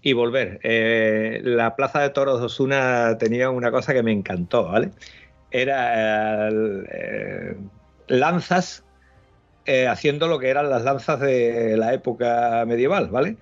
[0.04, 0.60] y volver.
[0.62, 4.90] Eh, la plaza de toros de Osuna tenía una cosa que me encantó, ¿vale?
[5.50, 7.56] Era eh,
[8.08, 8.84] lanzas
[9.64, 13.38] eh, haciendo lo que eran las lanzas de la época medieval, ¿vale?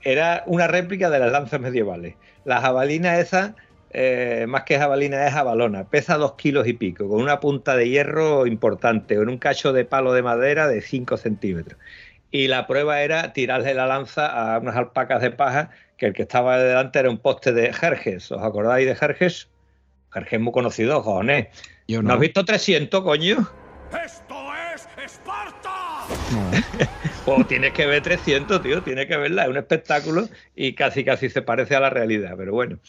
[0.00, 2.14] Era una réplica de las lanzas medievales.
[2.46, 3.54] La jabalina esa
[3.94, 7.90] eh, más que jabalina es jabalona, pesa dos kilos y pico, con una punta de
[7.90, 11.78] hierro importante, con un cacho de palo de madera de 5 centímetros.
[12.32, 16.22] Y la prueba era tirarle la lanza a unas alpacas de paja, que el que
[16.22, 18.32] estaba delante era un poste de Jerjes.
[18.32, 19.48] ¿Os acordáis de Jerjes?
[20.12, 21.48] Jerjes muy conocido, cojones.
[21.86, 22.14] Yo ¿No no.
[22.14, 23.48] has visto 300, coño?
[24.04, 24.34] ¡Esto
[24.74, 25.70] es Esparta!
[27.24, 31.28] Pues tienes que ver 300, tío, tienes que verla, es un espectáculo y casi casi
[31.28, 32.80] se parece a la realidad, pero bueno,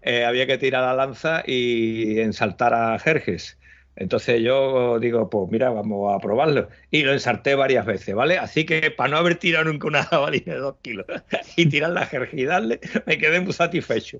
[0.00, 3.58] eh, había que tirar la lanza y ensaltar a Jerjes.
[3.96, 6.68] Entonces yo digo, pues mira, vamos a probarlo.
[6.90, 8.38] Y lo ensarté varias veces, ¿vale?
[8.38, 11.06] Así que para no haber tirado nunca una jabalina de dos kilos
[11.56, 14.18] y tirar la Jerjes y darle, me quedé muy satisfecho.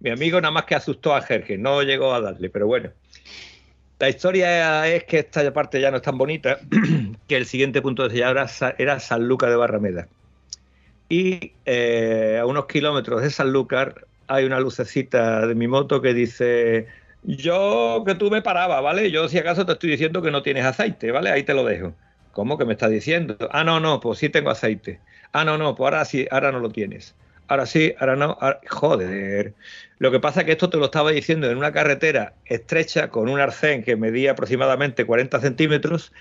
[0.00, 2.90] Mi amigo nada más que asustó a Jerjes, no llegó a darle, pero bueno.
[3.98, 6.58] La historia es que esta parte ya no es tan bonita,
[7.28, 10.08] que el siguiente punto de sellado era, Sa- era Sanlúcar de Barrameda.
[11.08, 16.88] Y eh, a unos kilómetros de Sanlúcar hay una lucecita de mi moto que dice,
[17.24, 19.10] yo que tú me parabas, ¿vale?
[19.10, 21.30] Yo si acaso te estoy diciendo que no tienes aceite, ¿vale?
[21.30, 21.96] Ahí te lo dejo.
[22.32, 23.36] ¿Cómo que me estás diciendo?
[23.52, 25.00] Ah, no, no, pues sí tengo aceite.
[25.32, 27.16] Ah, no, no, pues ahora sí, ahora no lo tienes.
[27.48, 28.36] Ahora sí, ahora no.
[28.40, 29.56] ahora- Joder.
[29.98, 33.28] Lo que pasa es que esto te lo estaba diciendo en una carretera estrecha con
[33.28, 36.12] un arcén que medía aproximadamente 40 centímetros,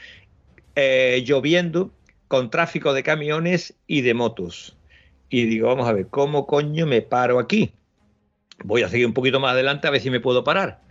[0.75, 1.93] eh, lloviendo,
[2.29, 4.77] con tráfico de camiones y de motos.
[5.29, 7.79] Y digo, vamos a ver, ¿cómo coño me paro aquí?
[8.63, 10.82] Voy a seguir un poquito más adelante a ver si me puedo parar.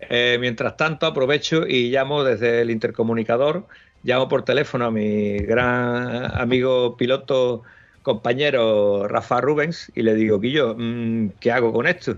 [0.00, 3.66] Eh, mientras tanto, aprovecho y llamo desde el intercomunicador,
[4.02, 7.62] llamo por teléfono a mi gran amigo piloto
[8.02, 12.16] compañero Rafa Rubens y le digo, Guillo, mm, ¿qué hago con esto?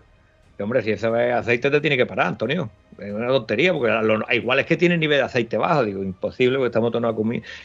[0.60, 2.70] Hombre, si ese aceite te tiene que parar, Antonio.
[2.98, 3.92] Es una tontería, porque
[4.34, 5.84] igual es que tiene nivel de aceite bajo.
[5.84, 7.14] Digo, imposible, porque esta moto no ha,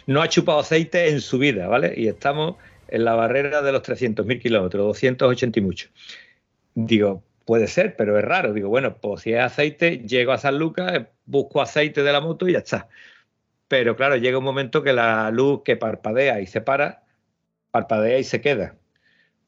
[0.06, 1.94] no ha chupado aceite en su vida, ¿vale?
[1.98, 2.56] Y estamos
[2.88, 5.90] en la barrera de los 300.000 kilómetros, 280 y mucho.
[6.76, 8.54] Digo, puede ser, pero es raro.
[8.54, 12.48] Digo, bueno, pues si es aceite, llego a San Lucas, busco aceite de la moto
[12.48, 12.88] y ya está.
[13.68, 17.04] Pero claro, llega un momento que la luz que parpadea y se para,
[17.72, 18.76] parpadea y se queda.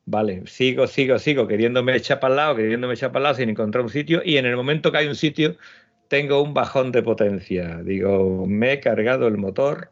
[0.06, 3.50] Vale, sigo, sigo, sigo, queriéndome echar para el lado, queriéndome echar para el lado sin
[3.50, 4.22] encontrar un sitio.
[4.24, 5.58] Y en el momento que hay un sitio,
[6.08, 7.82] tengo un bajón de potencia.
[7.84, 9.90] Digo, ¿me he cargado el motor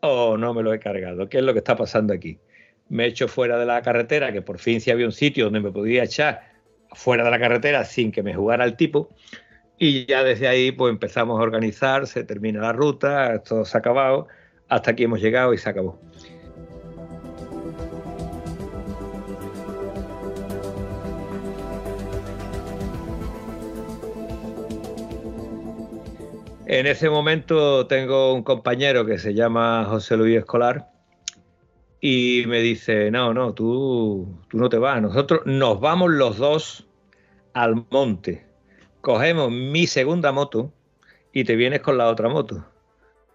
[0.00, 1.28] o no me lo he cargado?
[1.28, 2.38] ¿Qué es lo que está pasando aquí?
[2.88, 5.72] Me echo fuera de la carretera, que por fin sí había un sitio donde me
[5.72, 6.47] podía echar
[6.92, 9.10] fuera de la carretera sin que me jugara el tipo.
[9.78, 13.80] Y ya desde ahí pues empezamos a organizar, se termina la ruta, esto se ha
[13.80, 14.26] acabado,
[14.68, 16.00] hasta aquí hemos llegado y se acabó.
[26.66, 30.97] En ese momento tengo un compañero que se llama José Luis Escolar
[32.00, 36.86] y me dice, no, no, tú, tú no te vas, nosotros nos vamos los dos
[37.52, 38.46] al monte,
[39.00, 40.72] cogemos mi segunda moto
[41.32, 42.64] y te vienes con la otra moto.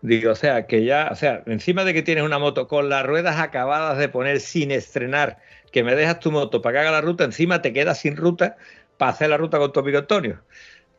[0.02, 3.06] Digo, o sea, que ya, o sea, encima de que tienes una moto con las
[3.06, 5.40] ruedas acabadas de poner sin estrenar,
[5.72, 8.58] que me dejas tu moto para que haga la ruta, encima te quedas sin ruta
[8.98, 10.42] para hacer la ruta con tu amigo Antonio.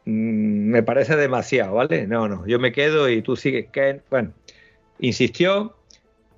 [0.06, 2.06] Mm, me parece demasiado, ¿vale?
[2.06, 3.70] No, no, yo me quedo y tú sigues.
[3.70, 4.32] Que, bueno,
[4.98, 5.76] insistió.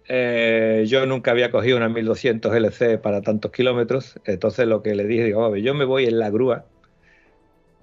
[0.09, 5.05] Eh, yo nunca había cogido una 1200 LC para tantos kilómetros, entonces lo que le
[5.05, 6.67] dije, digo, "Oye, yo me voy en la grúa.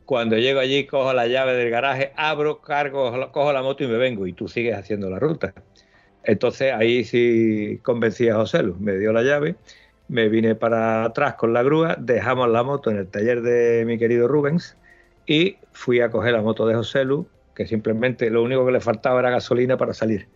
[0.05, 3.97] Cuando llego allí, cojo la llave del garaje, abro, cargo, cojo la moto y me
[3.97, 5.53] vengo, y tú sigues haciendo la ruta.
[6.23, 9.55] Entonces ahí sí convencí a José Lu, me dio la llave,
[10.07, 13.97] me vine para atrás con la grúa, dejamos la moto en el taller de mi
[13.97, 14.77] querido Rubens
[15.25, 18.79] y fui a coger la moto de José Lu, que simplemente lo único que le
[18.81, 20.27] faltaba era gasolina para salir.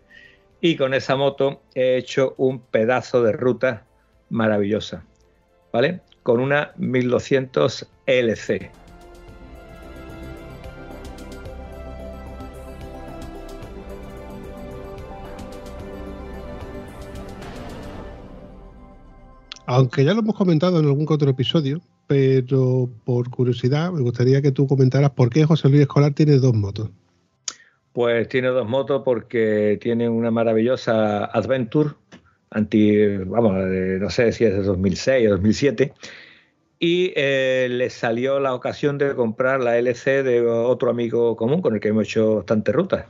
[0.59, 3.85] Y con esa moto he hecho un pedazo de ruta
[4.29, 5.05] maravillosa,
[5.71, 6.01] ¿vale?
[6.23, 8.71] Con una 1200 LC.
[19.69, 24.53] Aunque ya lo hemos comentado en algún otro episodio, pero por curiosidad me gustaría que
[24.53, 26.89] tú comentaras por qué José Luis Escolar tiene dos motos.
[27.97, 31.95] Pues tiene dos motos porque tiene una maravillosa Adventure,
[32.51, 35.93] anti, vamos, eh, no sé si es de 2006 o 2007,
[36.77, 41.73] y eh, le salió la ocasión de comprar la LC de otro amigo común con
[41.73, 43.05] el que hemos hecho bastantes rutas.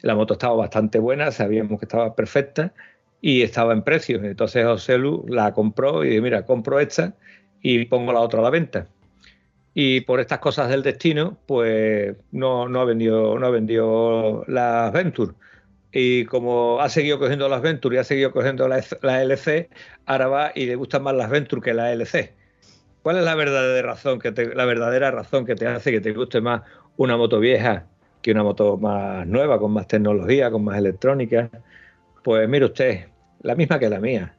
[0.00, 2.72] La moto estaba bastante buena, sabíamos que estaba perfecta
[3.20, 4.22] y estaba en precio.
[4.22, 7.16] Entonces José la compró y dije, mira, compro esta
[7.62, 8.86] y pongo la otra a la venta.
[9.74, 15.32] Y por estas cosas del destino, pues no, ha vendido, no ha vendido la Venture.
[15.92, 19.70] Y como ha seguido cogiendo las Venture y ha seguido cogiendo la, la LC,
[20.06, 22.34] ahora va y le gustan más las Venture que la LC.
[23.02, 26.12] ¿Cuál es la verdadera razón que te, la verdadera razón que te hace que te
[26.12, 26.62] guste más
[26.96, 27.86] una moto vieja
[28.20, 31.48] que una moto más nueva, con más tecnología, con más electrónica?
[32.22, 33.06] Pues mire usted,
[33.42, 34.34] la misma que la mía.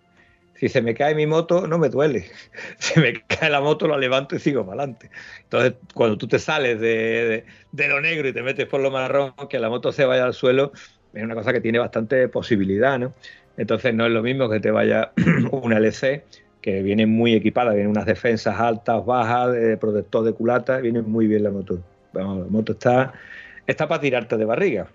[0.61, 2.27] Si se me cae mi moto, no me duele.
[2.77, 5.09] Se me cae la moto, la levanto y sigo para adelante.
[5.41, 9.57] Entonces, cuando tú te sales de, lo negro y te metes por lo marrón, que
[9.57, 10.71] la moto se vaya al suelo,
[11.15, 13.11] es una cosa que tiene bastante posibilidad, ¿no?
[13.57, 15.13] Entonces, no es lo mismo que te vaya
[15.51, 16.25] una LC,
[16.61, 21.25] que viene muy equipada, viene unas defensas altas, bajas, de protector de culata, viene muy
[21.25, 21.81] bien la moto.
[22.13, 23.13] Vamos, la moto está,
[23.65, 24.89] está para tirarte de barriga.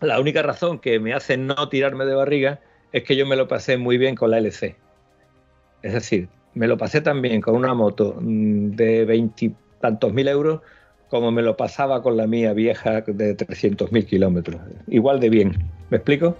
[0.00, 2.58] La única razón que me hace no tirarme de barriga
[2.92, 4.76] es que yo me lo pasé muy bien con la LC.
[5.82, 10.60] Es decir, me lo pasé también con una moto de veintitantos mil euros
[11.10, 14.60] como me lo pasaba con la mía vieja de 300 mil kilómetros.
[14.86, 15.58] Igual de bien.
[15.90, 16.36] ¿Me explico?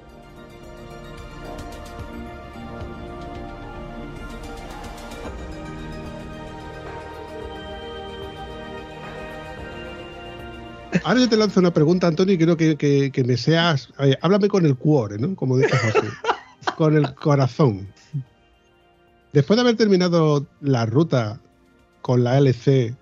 [11.03, 13.93] Ahora yo te lanzo una pregunta, Antonio, y quiero que, me seas.
[13.99, 15.35] Oye, háblame con el cuore, ¿no?
[15.35, 16.07] Como dice José.
[16.77, 17.89] Con el corazón.
[19.33, 21.41] Después de haber terminado la ruta
[22.03, 22.95] con la LC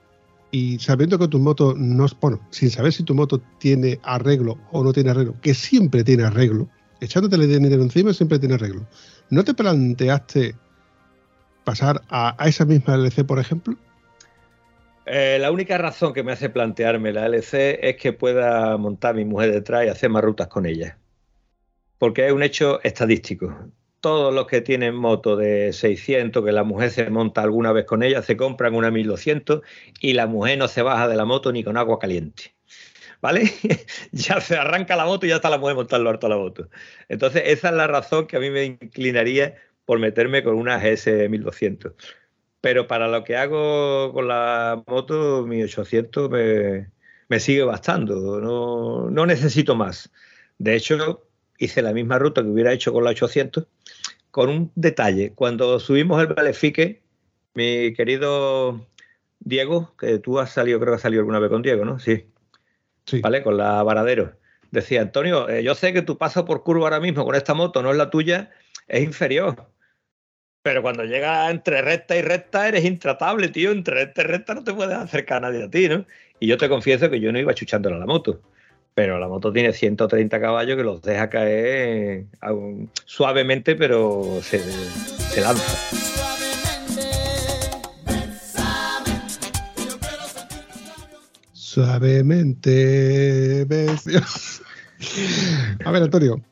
[0.50, 2.18] y sabiendo que tu moto no es.
[2.20, 6.24] Bueno, sin saber si tu moto tiene arreglo o no tiene arreglo, que siempre tiene
[6.24, 6.68] arreglo,
[7.00, 8.86] echándote el dinero encima siempre tiene arreglo.
[9.30, 10.54] ¿No te planteaste
[11.64, 13.76] pasar a, a esa misma LC, por ejemplo?
[15.10, 19.24] Eh, la única razón que me hace plantearme la LC es que pueda montar mi
[19.24, 20.98] mujer detrás y hacer más rutas con ella.
[21.98, 23.70] Porque es un hecho estadístico.
[24.00, 28.02] Todos los que tienen moto de 600, que la mujer se monta alguna vez con
[28.02, 29.62] ella, se compran una 1200
[30.00, 32.54] y la mujer no se baja de la moto ni con agua caliente.
[33.20, 33.50] ¿Vale?
[34.12, 36.68] ya se arranca la moto y ya está la mujer montando harto la moto.
[37.08, 41.28] Entonces, esa es la razón que a mí me inclinaría por meterme con una GS
[41.28, 41.94] 1200
[42.60, 46.90] pero para lo que hago con la moto, mi 800 me,
[47.28, 50.10] me sigue bastando, no, no, necesito más.
[50.58, 51.27] De hecho,
[51.58, 53.66] hice la misma ruta que hubiera hecho con la 800,
[54.30, 55.32] con un detalle.
[55.34, 57.02] Cuando subimos el Valefique,
[57.54, 58.86] mi querido
[59.40, 61.98] Diego, que tú has salido, creo que has salido alguna vez con Diego, ¿no?
[61.98, 62.26] Sí.
[63.06, 63.20] sí.
[63.20, 63.42] ¿Vale?
[63.42, 64.36] Con la Varadero.
[64.70, 67.82] Decía, Antonio, eh, yo sé que tu paso por curva ahora mismo con esta moto
[67.82, 68.50] no es la tuya,
[68.86, 69.66] es inferior
[70.68, 73.70] pero cuando llega entre recta y recta eres intratable, tío.
[73.70, 76.04] Entre recta y recta no te puedes acercar a nadie a ti, ¿no?
[76.40, 78.42] Y yo te confieso que yo no iba chuchándole a la moto.
[78.98, 82.24] Pero la moto tiene 130 caballos que los deja caer
[83.04, 85.62] suavemente, pero se, se lanza.
[91.52, 92.48] Suavemente.
[95.84, 96.42] A ver, Antonio.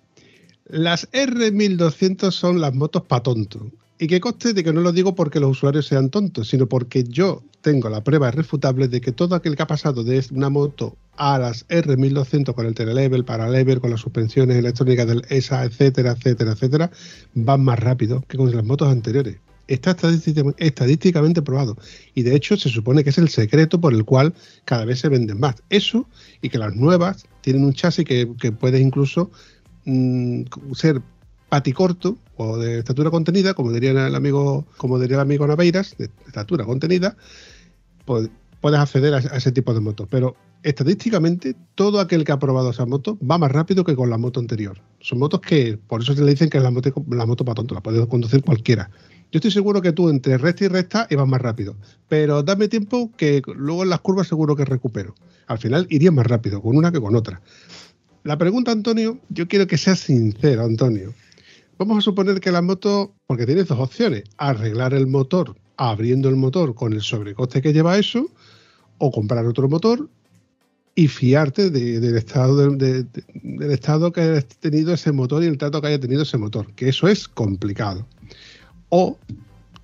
[0.67, 3.73] Las R1200 son las motos pa' tonto.
[3.99, 7.05] Y que conste de que no lo digo porque los usuarios sean tontos, sino porque
[7.05, 10.97] yo tengo la prueba irrefutable de que todo aquel que ha pasado de una moto
[11.17, 16.53] a las R1200 con el telelevel, paralevel, con las suspensiones electrónicas del ESA, etcétera, etcétera,
[16.53, 16.91] etcétera,
[17.35, 19.39] van más rápido que con las motos anteriores.
[19.67, 19.97] Está
[20.59, 21.77] estadísticamente, probado.
[22.15, 24.35] Y de hecho se supone que es el secreto por el cual
[24.67, 25.57] cada vez se venden más.
[25.71, 26.07] Eso
[26.43, 29.31] y que las nuevas tienen un chasis que, que puede incluso
[29.87, 30.43] mm,
[30.75, 31.01] ser
[31.49, 36.11] paticorto o de estatura contenida, como diría el amigo, como diría el amigo Naveiras, de
[36.27, 37.17] estatura contenida,
[38.05, 38.31] pues
[38.61, 40.09] puedes acceder a, ese tipo de motos.
[40.11, 44.19] Pero estadísticamente, todo aquel que ha probado esa moto va más rápido que con la
[44.19, 44.81] moto anterior.
[45.01, 47.57] Son motos que, por eso se le dicen que es la moto, la moto para
[47.57, 48.91] tonto, la puede conducir cualquiera.
[49.33, 51.77] Yo estoy seguro que tú entre recta y recta ibas más rápido,
[52.09, 55.15] pero dame tiempo que luego en las curvas seguro que recupero.
[55.47, 57.41] Al final irías más rápido con una que con otra.
[58.25, 61.15] La pregunta, Antonio, yo quiero que seas sincero, Antonio.
[61.79, 66.37] Vamos a suponer que la moto, porque tienes dos opciones, arreglar el motor abriendo el
[66.37, 68.31] motor con el sobrecoste que lleva eso,
[68.97, 70.09] o comprar otro motor
[70.95, 75.43] y fiarte de- del estado de- de- de- del estado que haya tenido ese motor
[75.45, 78.07] y el trato que haya tenido ese motor, que eso es complicado.
[78.89, 79.19] O,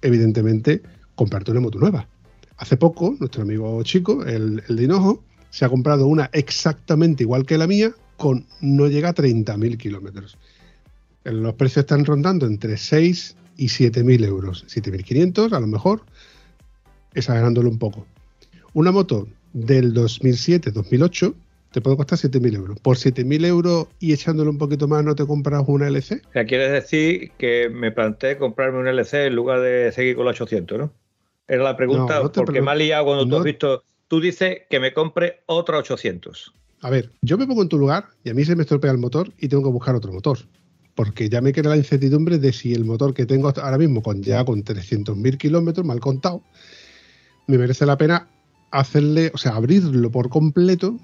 [0.00, 0.80] evidentemente,
[1.14, 2.08] comprarte una moto nueva.
[2.56, 7.44] Hace poco, nuestro amigo chico, el, el de Hinojo, se ha comprado una exactamente igual
[7.44, 10.38] que la mía, con no llega a 30.000 kilómetros.
[11.24, 14.64] Los precios están rondando entre 6 y 7.000 euros.
[14.68, 16.02] 7.500 a lo mejor,
[17.14, 18.06] exagerándolo un poco.
[18.74, 21.34] Una moto del 2007-2008
[21.72, 22.80] te puede costar 7.000 euros.
[22.80, 26.22] Por 7.000 euros y echándole un poquito más, ¿no te compras una LC?
[26.28, 30.24] O sea, quieres decir que me planteé comprarme un LC en lugar de seguir con
[30.26, 30.92] la 800, ¿no?
[31.48, 33.84] Era la pregunta, No, no te porque me ha liado cuando tú no- has visto.
[34.08, 36.52] Tú dices que me compre otra 800.
[36.82, 38.98] A ver, yo me pongo en tu lugar y a mí se me estropea el
[38.98, 40.38] motor y tengo que buscar otro motor.
[40.94, 44.22] Porque ya me queda la incertidumbre de si el motor que tengo ahora mismo, con
[44.22, 46.42] ya con 300.000 kilómetros, mal contado,
[47.46, 48.28] me merece la pena
[48.70, 50.98] hacerle, o sea, abrirlo por completo,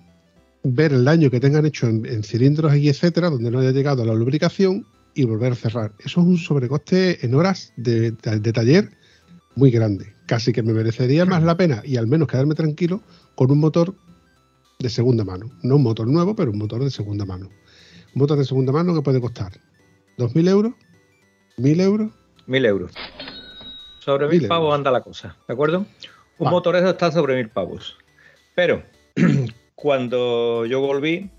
[0.63, 4.15] ver el daño que tengan hecho en, cilindros y etcétera, donde no haya llegado la
[4.15, 5.93] lubricación y volver a cerrar.
[6.01, 8.91] Eso es un sobrecoste en horas de- de taller
[9.57, 10.15] muy grande.
[10.27, 13.03] Casi que me merecería más la pena y al menos quedarme tranquilo
[13.35, 13.95] con un motor
[14.79, 15.51] de segunda mano.
[15.63, 17.47] No un motor nuevo, pero un motor de segunda mano.
[18.15, 19.53] Un motor de segunda mano que puede costar
[20.19, 20.73] 2.000 euros,
[21.57, 22.11] 1.000 euros.
[22.47, 22.93] Mil euros.
[23.99, 24.79] Sobre Mil mil pavos euros.
[24.79, 25.81] anda la cosa, ¿de acuerdo?
[26.39, 26.51] Un Vale.
[26.51, 27.99] motor eso está sobre mil pavos.
[28.55, 28.83] Pero
[29.75, 31.31] cuando yo volví,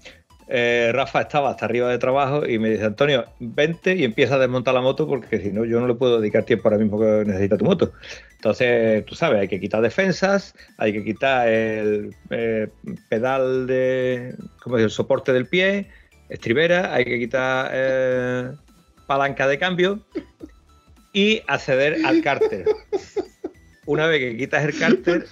[0.47, 4.39] eh, Rafa estaba hasta arriba de trabajo y me dice, Antonio, vente y empieza a
[4.39, 7.23] desmontar la moto porque si no yo no le puedo dedicar tiempo ahora mismo que
[7.25, 7.91] necesita tu moto.
[8.33, 12.67] Entonces, tú sabes, hay que quitar defensas, hay que quitar el eh,
[13.09, 14.85] pedal de, ¿cómo dice?
[14.85, 15.87] el soporte del pie,
[16.29, 18.51] estribera, hay que quitar eh,
[19.09, 20.05] palanca de cambio
[21.13, 22.65] y acceder al cárter.
[23.87, 25.25] Una vez que quitas el cárter,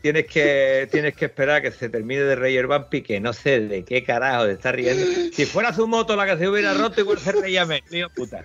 [0.00, 3.60] tienes que, tienes que esperar a que se termine de reír Bumpy, que no sé
[3.60, 5.06] de qué carajo te está riendo.
[5.32, 8.44] Si fuera su moto la que se hubiera roto, igual se reía menos, puta.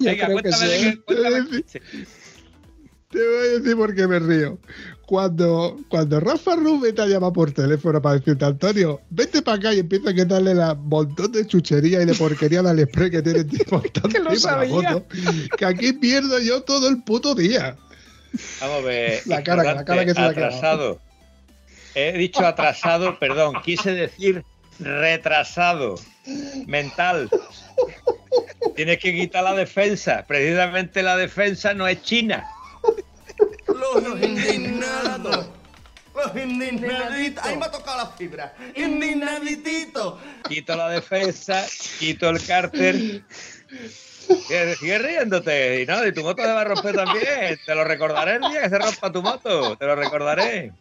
[0.00, 1.00] Venga, que cuéntame de ¿eh?
[1.06, 1.62] cuéntame-.
[3.10, 4.58] Te voy a decir por qué me río.
[5.08, 9.78] Cuando, cuando Rafa Rubén te llama por teléfono para decirte, Antonio, vete para acá y
[9.78, 14.08] empieza a quitarle la montón de chuchería y de porquería al Aliexpress que tiene montando
[14.12, 14.68] Que lo de sabía.
[14.92, 15.06] moto,
[15.56, 17.74] que aquí pierdo yo todo el puto día.
[18.60, 19.22] Vamos a ver.
[19.26, 20.46] La cara- la cara que se le ha quedado.
[20.56, 21.00] atrasado.
[21.94, 24.44] He dicho atrasado, perdón, quise decir
[24.78, 25.94] retrasado
[26.66, 27.30] mental.
[28.76, 30.26] Tienes que quitar la defensa.
[30.28, 32.44] Precisamente la defensa no es China.
[33.78, 35.46] Los indignados.
[36.14, 37.44] Los indignaditos.
[37.44, 38.54] Ahí me ha tocado la fibra.
[38.74, 40.18] Indignaditito.
[40.48, 41.64] Quito la defensa,
[41.98, 43.22] quito el cárter.
[44.78, 45.82] Sigue riéndote.
[45.82, 47.58] Y no, y tu moto se va a romper también.
[47.64, 49.76] Te lo recordaré el día que se rompa tu moto.
[49.76, 50.72] Te lo recordaré.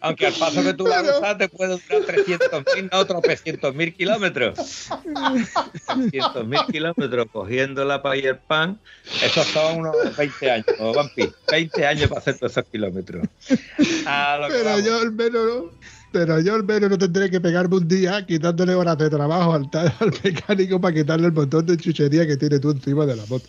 [0.00, 4.58] Aunque al paso que tú la usas te puede durar 300.000, no otros 300.000 kilómetros.
[4.58, 8.78] 300.000 kilómetros cogiéndola para ir el pan.
[9.22, 11.32] Esos son unos 20 años, Vampi.
[11.50, 13.26] 20 años para hacer todos esos kilómetros.
[13.48, 14.84] Pero vamos.
[14.84, 15.70] yo al menos no.
[16.12, 19.68] Pero yo al menos no tendré que pegarme un día quitándole horas de trabajo al,
[19.72, 23.46] al mecánico para quitarle el montón de chuchería que tiene tú encima de la moto.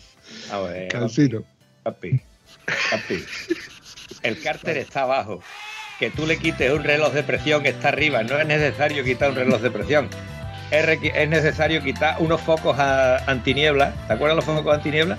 [0.50, 1.44] A ver, Cansino.
[1.82, 2.18] Papi,
[2.90, 3.22] papi,
[4.22, 5.40] el cárter está abajo.
[6.00, 8.24] Que tú le quites un reloj de presión que está arriba.
[8.24, 10.08] No es necesario quitar un reloj de presión.
[10.70, 13.92] Es, necesario quitar unos focos antiniebla.
[14.08, 15.16] ¿Te acuerdas los focos antiniebla?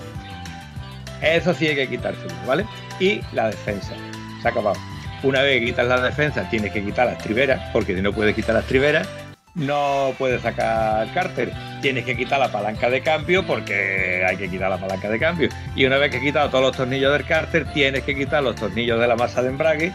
[1.22, 2.66] Eso sí hay que quitárselo, ¿vale?
[3.00, 3.94] Y la defensa.
[4.42, 4.78] Se ha acabado.
[5.26, 8.32] Una vez que quitas la defensa, tienes que quitar las triveras, porque si no puedes
[8.32, 9.08] quitar las triveras,
[9.56, 11.52] no puedes sacar cárter.
[11.82, 15.48] tienes que quitar la palanca de cambio porque hay que quitar la palanca de cambio.
[15.74, 18.54] Y una vez que has quitado todos los tornillos del cárter, tienes que quitar los
[18.54, 19.92] tornillos de la masa de embrague,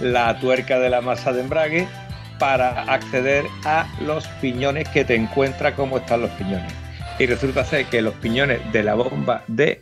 [0.00, 1.86] la tuerca de la masa de embrague,
[2.38, 6.72] para acceder a los piñones que te encuentra cómo están los piñones.
[7.20, 9.78] Y resulta ser que los piñones de la bomba de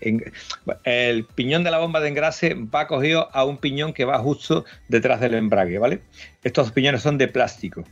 [0.82, 4.64] el piñón de la bomba de engrase va cogido a un piñón que va justo
[4.88, 6.02] detrás del embrague, ¿vale?
[6.42, 7.84] Estos piñones son de plástico.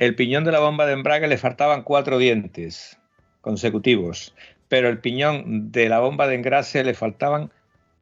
[0.00, 2.98] El piñón de la bomba de embrague le faltaban cuatro dientes
[3.40, 4.34] consecutivos,
[4.66, 7.52] pero el piñón de la bomba de engrase le faltaban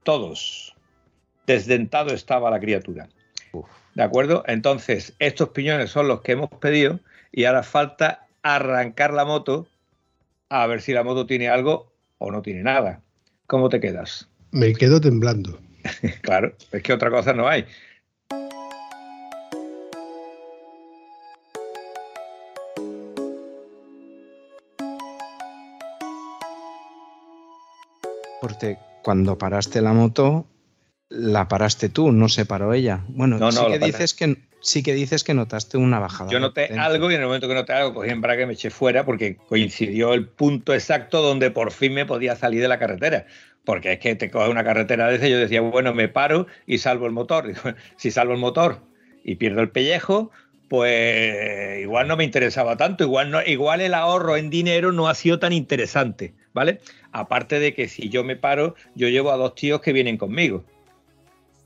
[0.02, 0.74] todos.
[1.46, 3.06] Desdentado estaba la criatura.
[3.94, 4.44] ¿De acuerdo?
[4.46, 7.00] Entonces, estos piñones son los que hemos pedido
[7.32, 9.68] y ahora falta arrancar la moto
[10.48, 13.02] a ver si la moto tiene algo o no tiene nada.
[13.46, 14.28] ¿Cómo te quedas?
[14.52, 15.60] Me quedo temblando.
[16.22, 17.64] Claro, es que otra cosa no hay.
[28.40, 30.46] Porque cuando paraste la moto,
[31.08, 33.04] la paraste tú, no se paró ella.
[33.08, 36.30] Bueno, No, no, sí, que dices que, sí que dices que notaste una bajada.
[36.30, 38.70] Yo noté algo y en el momento que noté algo cogí embrague y me eché
[38.70, 43.26] fuera porque coincidió el punto exacto donde por fin me podía salir de la carretera.
[43.64, 46.78] Porque es que te coge una carretera de ese, yo decía, bueno, me paro y
[46.78, 47.46] salvo el motor.
[47.48, 47.60] Digo,
[47.96, 48.80] si salvo el motor
[49.24, 50.30] y pierdo el pellejo,
[50.68, 55.14] pues igual no me interesaba tanto, igual, no, igual el ahorro en dinero no ha
[55.14, 56.80] sido tan interesante, ¿vale?
[57.12, 60.64] Aparte de que si yo me paro, yo llevo a dos tíos que vienen conmigo.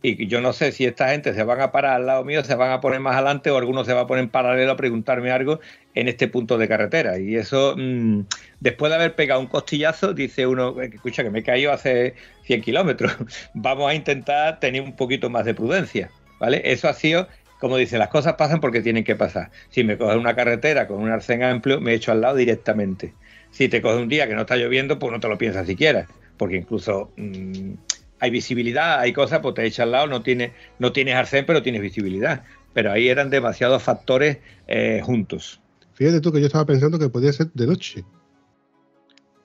[0.03, 2.55] Y yo no sé si esta gente se van a parar al lado mío, se
[2.55, 5.31] van a poner más adelante o algunos se va a poner en paralelo a preguntarme
[5.31, 5.61] algo
[5.95, 7.19] en este punto de carretera.
[7.19, 8.23] Y eso, mm,
[8.61, 12.15] después de haber pegado un costillazo, dice uno, "Eh, escucha, que me he caído hace
[12.45, 13.15] 100 kilómetros.
[13.55, 16.63] Vamos a intentar tener un poquito más de prudencia, ¿vale?
[16.65, 17.29] Eso ha sido,
[17.59, 19.51] como dice, las cosas pasan porque tienen que pasar.
[19.69, 23.13] Si me coges una carretera con un arcén amplio, me echo al lado directamente.
[23.51, 26.07] Si te coges un día que no está lloviendo, pues no te lo piensas siquiera,
[26.39, 27.13] porque incluso...
[27.17, 27.75] mm,
[28.21, 31.63] hay visibilidad, hay cosas, pues te echas al lado, no tienes, no tienes arcén, pero
[31.63, 32.45] tienes visibilidad.
[32.73, 35.61] Pero ahí eran demasiados factores eh, juntos.
[35.95, 38.05] Fíjate tú que yo estaba pensando que podía ser de noche.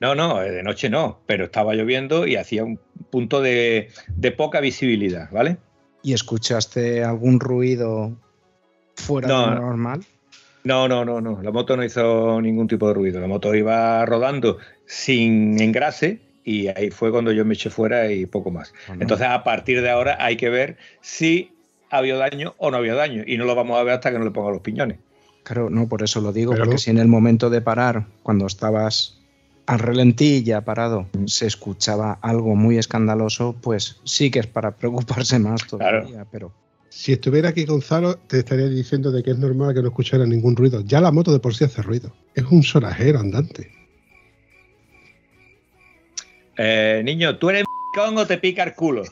[0.00, 2.78] No, no, eh, de noche no, pero estaba lloviendo y hacía un
[3.10, 5.56] punto de, de poca visibilidad, ¿vale?
[6.02, 8.16] ¿Y escuchaste algún ruido
[8.94, 9.60] fuera No, de lo no.
[9.62, 10.00] normal?
[10.64, 11.40] No, no, no, no.
[11.42, 13.20] La moto no hizo ningún tipo de ruido.
[13.20, 18.24] La moto iba rodando sin engrase y ahí fue cuando yo me eché fuera y
[18.24, 18.72] poco más.
[18.86, 19.02] Bueno.
[19.02, 21.50] Entonces, a partir de ahora hay que ver si
[21.90, 23.24] ha habido daño o no ha habido daño.
[23.26, 24.98] Y no lo vamos a ver hasta que no le ponga los piñones.
[25.42, 28.46] Claro, no, por eso lo digo, Pero porque si en el momento de parar, cuando
[28.46, 29.18] estabas
[29.66, 35.40] al relentí ya parado, se escuchaba algo muy escandaloso, pues sí que es para preocuparse
[35.40, 36.52] más todavía, pero
[36.88, 40.54] Si estuviera aquí Gonzalo, te estaría diciendo de que es normal que no escuchara ningún
[40.54, 40.82] ruido.
[40.82, 42.12] Ya la moto de por sí hace ruido.
[42.36, 43.75] Es un sonajero andante.
[46.56, 49.02] Eh, niño, ¿tú eres con o te pica el culo?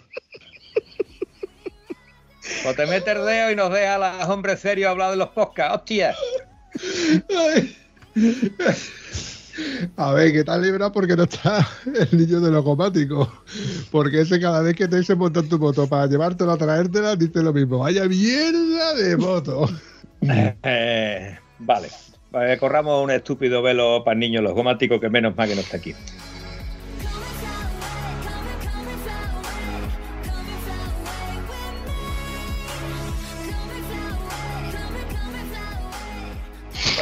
[2.67, 5.29] O te metes el dedo y nos deja a los hombres serios hablar de los
[5.31, 5.77] podcasts.
[5.77, 6.15] ¡Hostia!
[7.37, 7.77] Ay.
[9.97, 11.67] A ver, que está librado porque no está
[12.11, 13.33] el niño de locomático.
[13.91, 17.53] Porque ese cada vez que te dice montar tu moto para llevártela, traértela, dice lo
[17.53, 17.79] mismo.
[17.79, 19.69] Vaya mierda de moto.
[20.63, 21.89] Eh, vale.
[22.33, 25.77] Eh, corramos un estúpido velo para niños los gomáticos que menos mal que no está
[25.77, 25.95] aquí.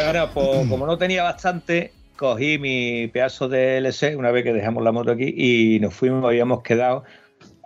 [0.04, 4.82] Bueno, pues como no tenía bastante, cogí mi pedazo de LC una vez que dejamos
[4.82, 7.04] la moto aquí y nos fuimos, habíamos quedado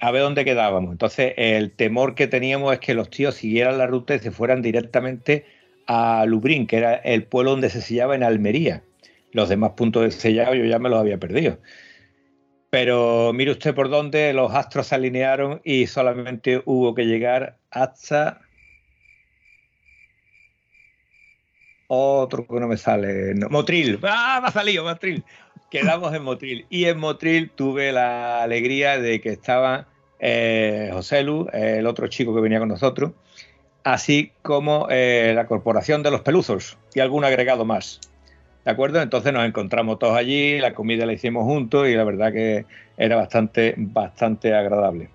[0.00, 0.92] a ver dónde quedábamos.
[0.92, 4.60] Entonces, el temor que teníamos es que los tíos siguieran la ruta y se fueran
[4.60, 5.46] directamente
[5.86, 8.82] a Lubrín, que era el pueblo donde se sellaba en Almería.
[9.32, 11.58] Los demás puntos de sellado yo ya me los había perdido.
[12.70, 18.42] Pero mire usted por dónde los astros se alinearon y solamente hubo que llegar hasta
[21.88, 23.34] otro que no me sale.
[23.34, 23.98] no, Motril.
[24.02, 25.24] ¡Ah, me ha salido Motril!
[25.70, 26.66] Quedamos en Motril.
[26.70, 32.34] Y en Motril tuve la alegría de que estaba eh, José Lu, el otro chico
[32.34, 33.12] que venía con nosotros,
[33.84, 38.00] así como eh, la Corporación de los Peluzos y algún agregado más.
[38.64, 39.00] ¿De acuerdo?
[39.00, 42.66] Entonces nos encontramos todos allí, la comida la hicimos juntos y la verdad que
[42.96, 45.08] era bastante, bastante agradable.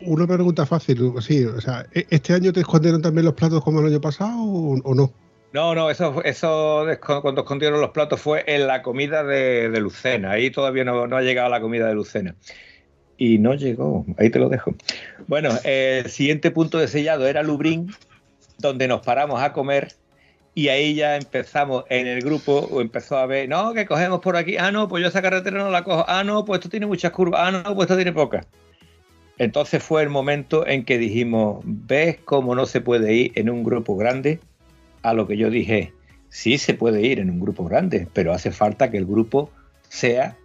[0.00, 1.12] Una pregunta fácil.
[1.20, 4.36] Sí, o sea, ¿e- ¿este año te escondieron también los platos como el año pasado
[4.42, 5.21] o no?
[5.52, 10.32] No, no, eso, eso cuando escondieron los platos fue en la comida de, Lucena.
[10.32, 12.34] Ahí todavía no, ha llegado la comida de Lucena.
[13.18, 14.74] Y no llegó, ahí te lo dejo.
[15.26, 17.92] Bueno, el siguiente punto de sellado era Lubrín,
[18.58, 19.88] donde nos paramos a comer
[20.54, 24.36] Y ahí ya empezamos en el grupo, o empezó a ver, no, que cogemos por
[24.36, 26.86] aquí, ah, no, pues yo esa carretera no la cojo, ah, no, pues esto tiene
[26.86, 28.46] muchas curvas, ah, no, pues esto tiene pocas.
[29.38, 33.64] Entonces fue el momento en que dijimos, ¿ves cómo no se puede ir en un
[33.64, 34.40] grupo grande?
[35.02, 35.92] A lo que yo dije,
[36.28, 39.50] sí se puede ir en un grupo grande, pero hace falta que el grupo
[39.88, 40.36] sea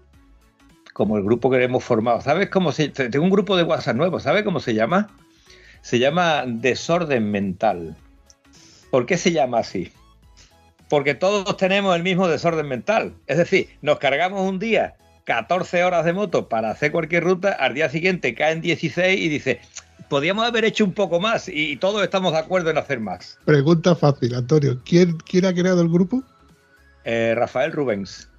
[0.94, 2.22] como el grupo que hemos formado.
[2.22, 5.10] ¿Sabes cómo se Tengo un grupo de WhatsApp nuevo, ¿sabes cómo se llama?
[5.82, 7.96] Se llama desorden mental.
[8.90, 9.92] ¿Por qué se llama así?
[10.90, 13.14] Porque todos tenemos el mismo desorden mental.
[13.28, 14.96] Es decir, nos cargamos un día
[15.26, 19.60] 14 horas de moto para hacer cualquier ruta, al día siguiente caen 16 y dice,
[20.10, 23.38] podíamos haber hecho un poco más y todos estamos de acuerdo en hacer más.
[23.46, 24.80] Pregunta fácil, Antonio.
[24.86, 26.24] ¿Quién, quién ha creado el grupo?
[27.04, 28.30] Eh, Rafael Rubens.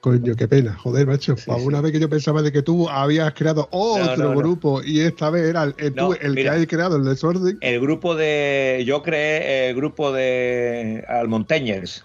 [0.00, 1.36] Coño, qué pena, joder, macho.
[1.64, 4.36] una vez que yo pensaba de que tú habías creado otro No, no, no.
[4.36, 6.54] grupo y esta vez era el, el- No, tú el mira.
[6.54, 7.56] que has creado el desorden.
[7.60, 8.82] El grupo de.
[8.84, 12.04] Yo creé el grupo de Almontañers,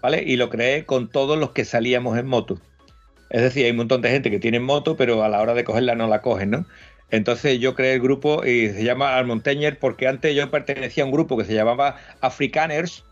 [0.00, 0.22] ¿vale?
[0.24, 2.60] Y lo creé con todos los que salíamos en moto.
[3.28, 5.64] Es decir, hay un montón de gente que tiene moto, pero a la hora de
[5.64, 6.66] cogerla no la cogen, ¿no?
[7.12, 11.12] Entonces yo creé el grupo y se llama Almontañers porque antes yo pertenecía a un
[11.12, 13.04] grupo que se llamaba Africaners.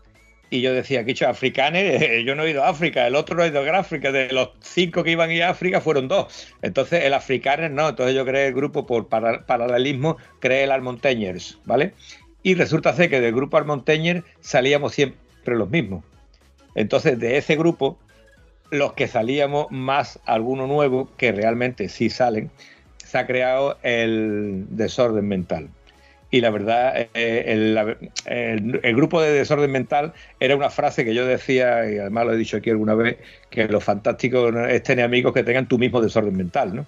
[0.49, 3.47] Y yo decía, que africanes, yo no he ido a África, el otro no ha
[3.47, 6.51] ido a África, de los cinco que iban a ir a África fueron dos.
[6.63, 11.59] Entonces el africaner no, entonces yo creé el grupo por para- paralelismo, creé el Almontañers,
[11.63, 11.93] ¿vale?
[12.43, 16.03] Y resulta ser que del grupo Almontañers salíamos siempre los mismos.
[16.73, 17.99] Entonces de ese grupo,
[18.71, 22.49] los que salíamos más alguno nuevo, que realmente sí salen,
[23.11, 25.67] se ha creado el desorden mental.
[26.33, 27.43] Y la verdad, eh,
[28.25, 32.37] el, grupo de desorden mental era una frase que yo decía, y además lo he
[32.37, 33.17] dicho aquí alguna vez,
[33.49, 36.85] que lo fantástico es tener amigos que tengan tu mismo desorden mental, ¿no?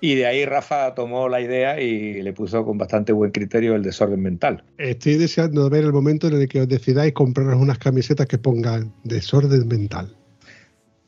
[0.00, 3.82] Y de ahí Rafa tomó la idea y le puso con bastante buen criterio el
[3.82, 4.62] desorden mental.
[4.78, 8.92] Estoy deseando ver el momento en el que os decidáis compraros unas camisetas que pongan
[9.02, 10.14] desorden mental.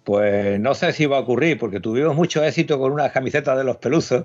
[0.08, 3.62] Pues no sé si va a ocurrir, porque tuvimos mucho éxito con unas camisetas de
[3.62, 4.24] los peluzos,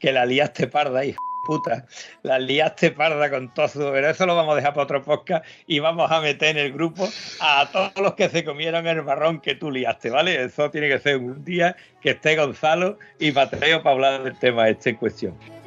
[0.00, 1.14] que la liaste parda, de
[1.46, 1.84] puta.
[2.22, 3.80] La liaste parda con todo su...
[3.92, 6.72] Pero eso lo vamos a dejar para otro podcast y vamos a meter en el
[6.72, 7.06] grupo
[7.42, 10.44] a todos los que se comieron el marrón que tú liaste, ¿vale?
[10.44, 14.66] Eso tiene que ser un día que esté Gonzalo y Mateo para hablar del tema
[14.70, 15.57] este en cuestión.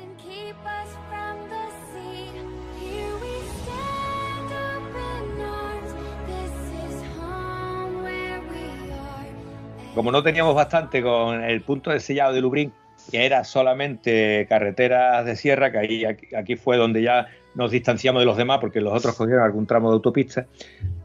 [9.93, 12.71] Como no teníamos bastante con el punto de sellado de Lubrín,
[13.09, 18.25] que era solamente carreteras de sierra, que ahí, aquí, fue donde ya nos distanciamos de
[18.25, 20.45] los demás porque los otros cogieron algún tramo de autopista,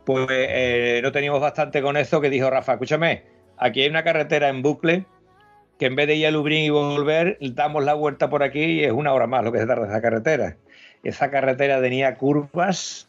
[0.05, 3.24] pues eh, no teníamos bastante con eso que dijo Rafa, escúchame,
[3.57, 5.05] aquí hay una carretera en bucle
[5.78, 8.84] que en vez de ir a Lubrín y volver, damos la vuelta por aquí y
[8.84, 10.57] es una hora más lo que se tarda esa carretera.
[11.03, 13.09] Esa carretera tenía curvas,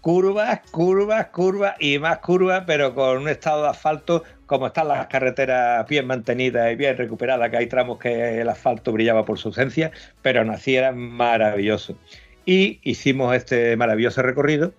[0.00, 5.06] curvas, curvas, curvas y más curvas, pero con un estado de asfalto como están las
[5.06, 9.46] carreteras bien mantenidas y bien recuperadas, que hay tramos que el asfalto brillaba por su
[9.46, 9.92] ausencia,
[10.22, 11.96] pero así era maravilloso.
[12.44, 14.72] Y hicimos este maravilloso recorrido.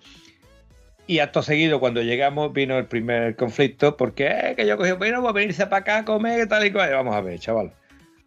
[1.07, 5.21] Y acto seguido, cuando llegamos, vino el primer conflicto, porque eh, que yo cogí, bueno,
[5.21, 6.91] pues venirse para acá a comer, tal y cual.
[6.91, 7.71] Vamos a ver, chaval.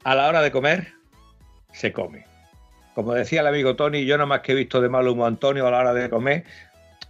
[0.02, 0.94] A la hora de comer,
[1.72, 2.24] se come.
[2.94, 5.28] Como decía el amigo Tony, yo nada más que he visto de mal humo a
[5.28, 6.44] Antonio a la hora de comer,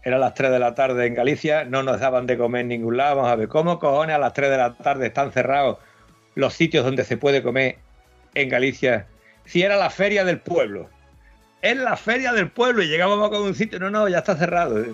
[0.04, 2.98] eran las 3 de la tarde en Galicia, no nos daban de comer en ningún
[2.98, 3.16] lado.
[3.16, 5.78] Vamos a ver, ¿cómo cojones a las 3 de la tarde están cerrados
[6.34, 7.78] los sitios donde se puede comer
[8.34, 9.06] en Galicia?
[9.46, 10.90] Si era la feria del pueblo.
[11.62, 14.84] Es la feria del pueblo y llegábamos a un sitio, no, no, ya está cerrado.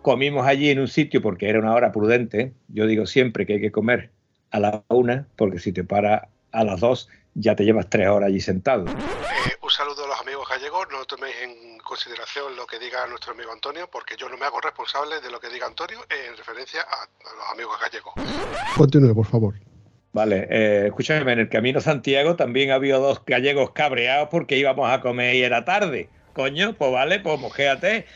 [0.00, 2.54] Comimos allí en un sitio porque era una hora prudente.
[2.68, 4.15] Yo digo siempre que hay que comer
[4.50, 8.28] a la una, porque si te para a las dos, ya te llevas tres horas
[8.28, 8.86] allí sentado.
[8.86, 13.32] Eh, un saludo a los amigos gallegos, no toméis en consideración lo que diga nuestro
[13.32, 16.80] amigo Antonio, porque yo no me hago responsable de lo que diga Antonio en referencia
[16.82, 18.14] a, a los amigos gallegos.
[18.76, 19.54] Continúe, por favor.
[20.12, 24.90] Vale, eh, escúchame, en el camino a Santiago también había dos gallegos cabreados porque íbamos
[24.90, 26.08] a comer y era tarde.
[26.32, 28.06] Coño, pues vale, pues mojéate.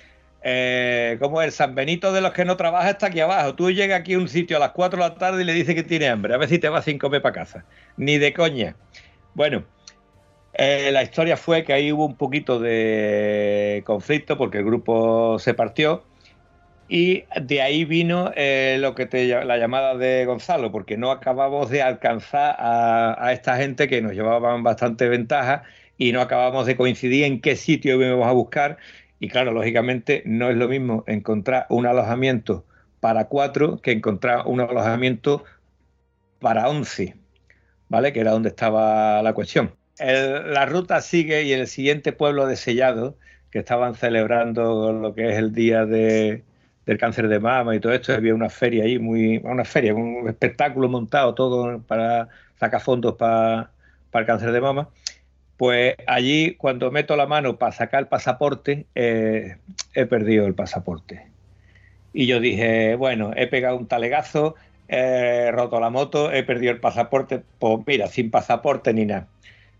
[0.43, 3.55] Eh, como el San Benito de los que no trabaja está aquí abajo.
[3.55, 5.75] Tú llegas aquí a un sitio a las 4 de la tarde y le dices
[5.75, 6.35] que tiene hambre.
[6.35, 7.65] A ver si te vas sin comer para casa.
[7.97, 8.77] Ni de coña.
[9.35, 9.65] Bueno,
[10.55, 15.55] eh, la historia fue que ahí hubo un poquito de conflicto porque el grupo se
[15.55, 16.05] partió.
[16.89, 19.07] Y de ahí vino eh, lo que
[19.45, 24.13] la llamada de Gonzalo, porque no acabamos de alcanzar a, a esta gente que nos
[24.13, 25.63] llevaban bastante ventaja
[25.99, 28.79] y no acabamos de coincidir en qué sitio íbamos a buscar.
[29.21, 32.65] Y claro, lógicamente no es lo mismo encontrar un alojamiento
[33.01, 35.45] para cuatro que encontrar un alojamiento
[36.41, 37.17] para once.
[37.89, 38.13] ¿vale?
[38.13, 39.75] Que era donde estaba la cuestión.
[39.99, 43.19] La ruta sigue y el siguiente pueblo de Sellado,
[43.51, 46.45] que estaban celebrando lo que es el día de-
[46.87, 50.29] del cáncer de mama y todo esto, había una feria ahí, muy, una feria, un
[50.29, 53.73] espectáculo montado todo para sacar fondos para,
[54.11, 54.89] para el cáncer de mama.
[55.61, 59.59] Pues allí, cuando meto la mano para sacar el pasaporte, eh,
[59.93, 61.27] he perdido el pasaporte.
[62.15, 64.55] Y yo dije, bueno, he pegado un talegazo,
[64.89, 69.27] he roto la moto, he perdido el pasaporte, pues mira, sin pasaporte ni nada.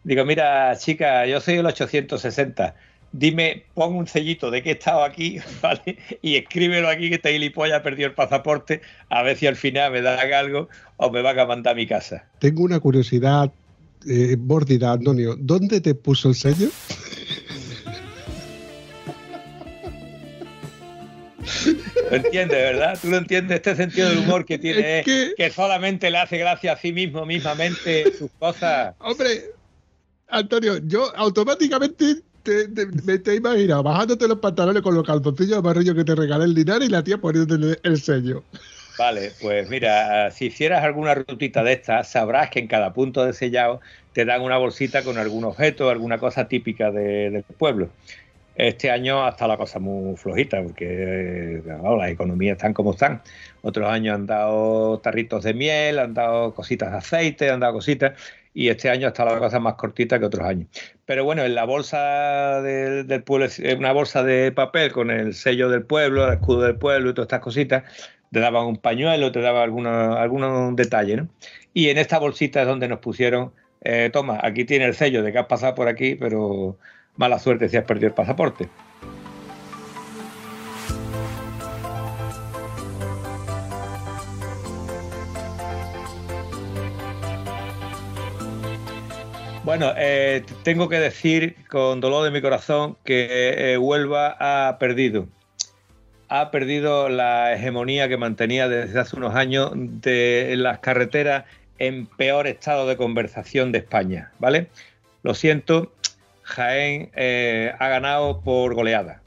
[0.05, 2.75] Digo, mira, chica, yo soy el 860.
[3.13, 5.97] Dime, pon un sellito de que he estado aquí, ¿vale?
[6.21, 9.93] Y escríbelo aquí que este gilipollas ha perdido el pasaporte, a ver si al final
[9.93, 10.69] me dan algo
[10.99, 12.27] o me van a mandar a mi casa.
[12.39, 13.51] Tengo una curiosidad
[14.07, 15.37] eh, mórbida, Antonio.
[15.39, 16.69] ¿Dónde te puso el sello?
[22.11, 22.99] ¿Lo entiendes, verdad?
[23.01, 25.51] Tú lo entiendes, este sentido del humor que tiene, Es que- que...
[25.51, 28.95] solamente le hace gracia a sí mismo, mismamente, sus cosas.
[28.99, 29.45] Hombre,
[30.29, 35.59] Antonio, yo automáticamente te, te, me te he imaginado bajándote los pantalones con los calzoncillos
[35.59, 38.45] amarillos que te regalé el Linares y la tía poniéndote el sello.
[39.01, 43.33] Vale, pues mira, si hicieras alguna rutita de estas, sabrás que en cada punto de
[43.33, 43.81] sellado
[44.13, 47.89] te dan una bolsita con algún objeto, alguna cosa típica de- del pueblo.
[48.55, 53.23] Este año ha estado la cosa muy flojita, porque eh, las economías están como están.
[53.63, 58.21] Otros años han dado tarritos de miel, han dado cositas de aceite, han dado cositas,
[58.53, 60.69] y este año estado la cosa más cortita que otros años.
[61.07, 63.47] Pero bueno, en la bolsa del, del pueblo,
[63.79, 67.29] una bolsa de papel con el sello del pueblo, el escudo del pueblo y todas
[67.29, 67.85] estas cositas,
[68.33, 71.29] te daban un pañuelo, te daban algunos algunos detalles, ¿no?
[71.75, 73.53] Y en esta bolsita es donde nos pusieron,
[73.83, 76.79] eh, toma, aquí tiene el sello de que has pasado por aquí, pero
[77.17, 78.69] mala suerte si has perdido el pasaporte.
[89.65, 95.29] Bueno, eh, tengo que decir con dolor de mi corazón que eh, Huelva ha perdido.
[96.31, 101.45] Ha perdido la hegemonía que mantenía desde hace unos años de las carreteras
[101.81, 104.69] en peor estado de conversación de España, ¿vale?
[105.25, 105.93] Lo siento,
[106.43, 109.23] Jaén eh, ha ganado por goleada.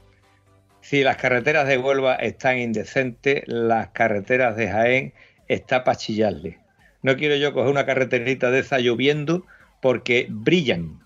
[0.80, 5.12] Si las carreteras de Huelva están indecentes, las carreteras de Jaén
[5.48, 6.58] está para chillarle.
[7.02, 9.44] No quiero yo coger una carreterita de esa lloviendo
[9.82, 11.03] porque brillan.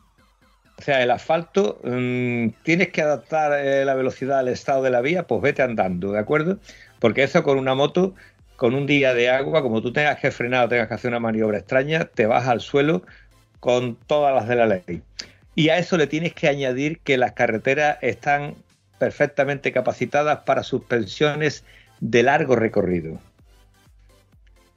[0.79, 5.01] O sea, el asfalto, mmm, tienes que adaptar eh, la velocidad al estado de la
[5.01, 6.59] vía, pues vete andando, ¿de acuerdo?
[7.01, 8.15] Porque eso con una moto,
[8.57, 11.21] con un día de agua, como tú tengas que frenar o tengas que hacer una
[11.21, 13.03] maniobra extraña, te vas al suelo
[13.59, 15.03] con todas las de la ley.
[15.57, 18.55] Y a eso le tienes que añadir que las carreteras están
[18.99, 21.65] perfectamente capacitadas para suspensiones
[22.01, 23.21] de largo recorrido.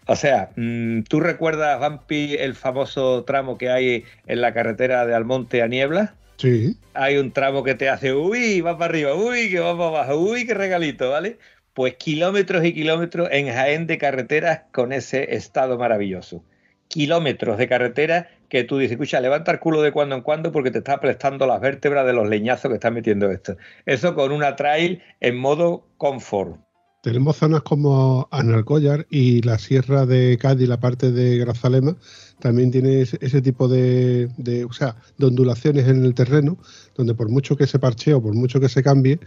[0.07, 5.13] O sea, mmm, ¿tú recuerdas, Vampi, el famoso tramo que hay en la carretera de
[5.13, 6.15] Almonte a Niebla?
[6.37, 6.75] Sí.
[6.93, 10.17] Hay un tramo que te hace, uy, va para arriba, uy, que va para abajo,
[10.17, 11.37] uy, qué regalito, ¿vale?
[11.73, 16.43] Pues kilómetros y kilómetros en Jaén de carreteras con ese estado maravilloso.
[16.87, 20.71] Kilómetros de carretera que tú dices, escucha, levanta el culo de cuando en cuando porque
[20.71, 23.55] te está prestando las vértebras de los leñazos que está metiendo esto.
[23.85, 26.59] Eso con una trail en modo confort.
[27.01, 31.97] Tenemos zonas como Analcollar y la Sierra de Cádiz, la parte de Grazalema,
[32.39, 34.29] también tiene ese, tipo de,
[34.69, 36.59] o sea, de ondulaciones en el terreno,
[36.95, 39.19] donde por mucho que se parchee o por mucho que se cambie,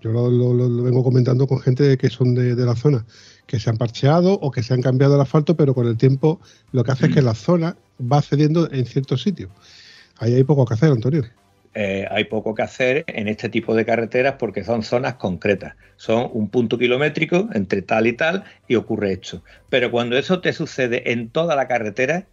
[0.00, 3.04] yo lo, lo, vengo comentando con gente que son de, de, la zona,
[3.48, 6.40] que se han parcheado o que se han cambiado el asfalto, pero con el tiempo
[6.70, 9.50] lo que hace es que la zona va cediendo en ciertos sitios.
[10.18, 11.24] Ahí hay poco que hacer, Antonio.
[11.78, 15.74] Eh, hay poco que hacer en este tipo de carreteras porque son zonas concretas.
[15.96, 19.44] Son un punto kilométrico entre tal y tal y ocurre esto.
[19.68, 22.24] Pero cuando eso te sucede en toda la carretera,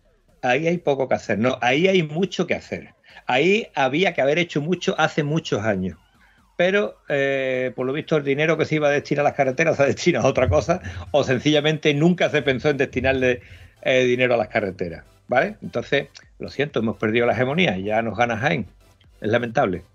[0.42, 1.40] ahí hay poco que hacer.
[1.40, 2.94] No, ahí hay mucho que hacer.
[3.28, 5.98] Ahí había que haber hecho mucho hace muchos años.
[6.56, 9.76] Pero eh, por lo visto el dinero que se iba a destinar a las carreteras
[9.78, 10.80] se ha destinado a otra cosa
[11.12, 13.42] o sencillamente nunca se pensó en destinarle
[13.82, 15.04] eh, dinero a las carreteras.
[15.28, 15.58] ¿Vale?
[15.62, 16.08] Entonces,
[16.40, 18.68] lo siento, hemos perdido la hegemonía, ya nos gana Jaén.
[19.24, 19.86] Es lamentable.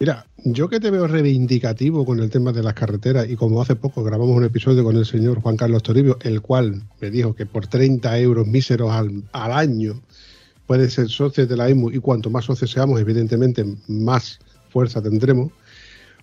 [0.00, 3.76] Mira, yo que te veo reivindicativo con el tema de las carreteras y como hace
[3.76, 7.46] poco grabamos un episodio con el señor Juan Carlos Toribio, el cual me dijo que
[7.46, 10.02] por 30 euros míseros al, año
[10.66, 14.40] puede ser socio de la EMU y cuanto más socios seamos, evidentemente más
[14.70, 15.52] fuerza tendremos.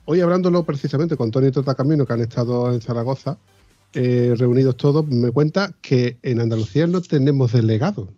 [0.04, 3.38] Hoy hablándolo precisamente con Tony Tota Camino, que han estado en Zaragoza,
[3.94, 8.10] eh, reunidos todos, me cuenta que en Andalucía no tenemos delegado.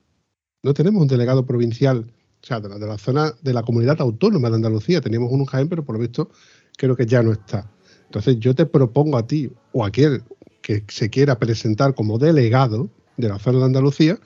[0.63, 2.11] No tenemos un delegado provincial
[2.41, 5.01] o sea, de la, zona de la comunidad autónoma de Andalucía.
[5.01, 6.29] Teníamos un Jaén, pero por lo visto
[6.77, 7.69] creo que ya no está.
[8.05, 10.23] Entonces yo te propongo a ti o a aquel
[10.61, 14.17] que se quiera presentar como delegado de la zona de Andalucía,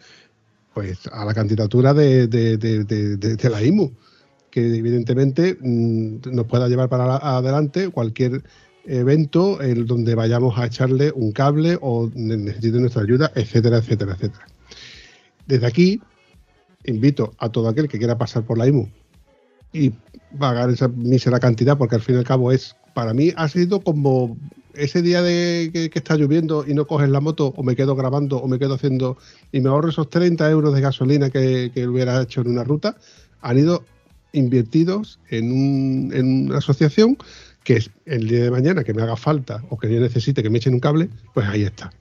[0.73, 2.83] Pues a la candidatura de, de- de-
[3.17, 3.91] de- la IMU,
[4.49, 8.43] que evidentemente mm, nos pueda llevar para la- adelante cualquier
[8.85, 14.13] evento en donde vayamos a echarle un cable o ne- necesite nuestra ayuda, etcétera, etcétera,
[14.13, 14.45] etcétera.
[15.45, 16.01] Desde aquí
[16.85, 18.87] invito a todo aquel que quiera pasar por la IMU
[19.71, 19.91] y
[20.37, 23.81] pagar esa mísera cantidad, porque al fin y al cabo es, para mí ha sido
[23.81, 24.37] como
[24.75, 28.37] ese día de que, está lloviendo y no coges la moto, o me quedo grabando,
[28.37, 29.17] o me quedo haciendo,
[29.51, 32.97] y me ahorro esos 30 euros de gasolina que, que hubiera hecho en una ruta,
[33.41, 33.83] han ido
[34.31, 37.17] invertidos en, un- en una asociación
[37.63, 40.49] que es el día de mañana que me haga falta o que yo necesite que
[40.49, 41.91] me echen un cable, pues ahí está.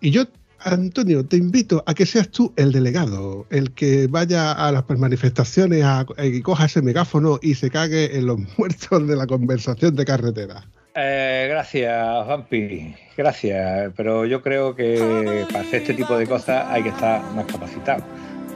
[0.00, 0.24] Y yo,
[0.66, 5.84] Antonio, te invito a que seas tú el delegado, el que vaya a las manifestaciones
[5.84, 10.04] a, y coja ese megáfono y se cague en los muertos de la conversación de
[10.04, 10.64] carretera.
[10.94, 12.94] Eh, gracias, Vampi.
[13.16, 13.92] Gracias.
[13.96, 18.02] Pero yo creo que para hacer este tipo de cosas hay que estar más capacitado.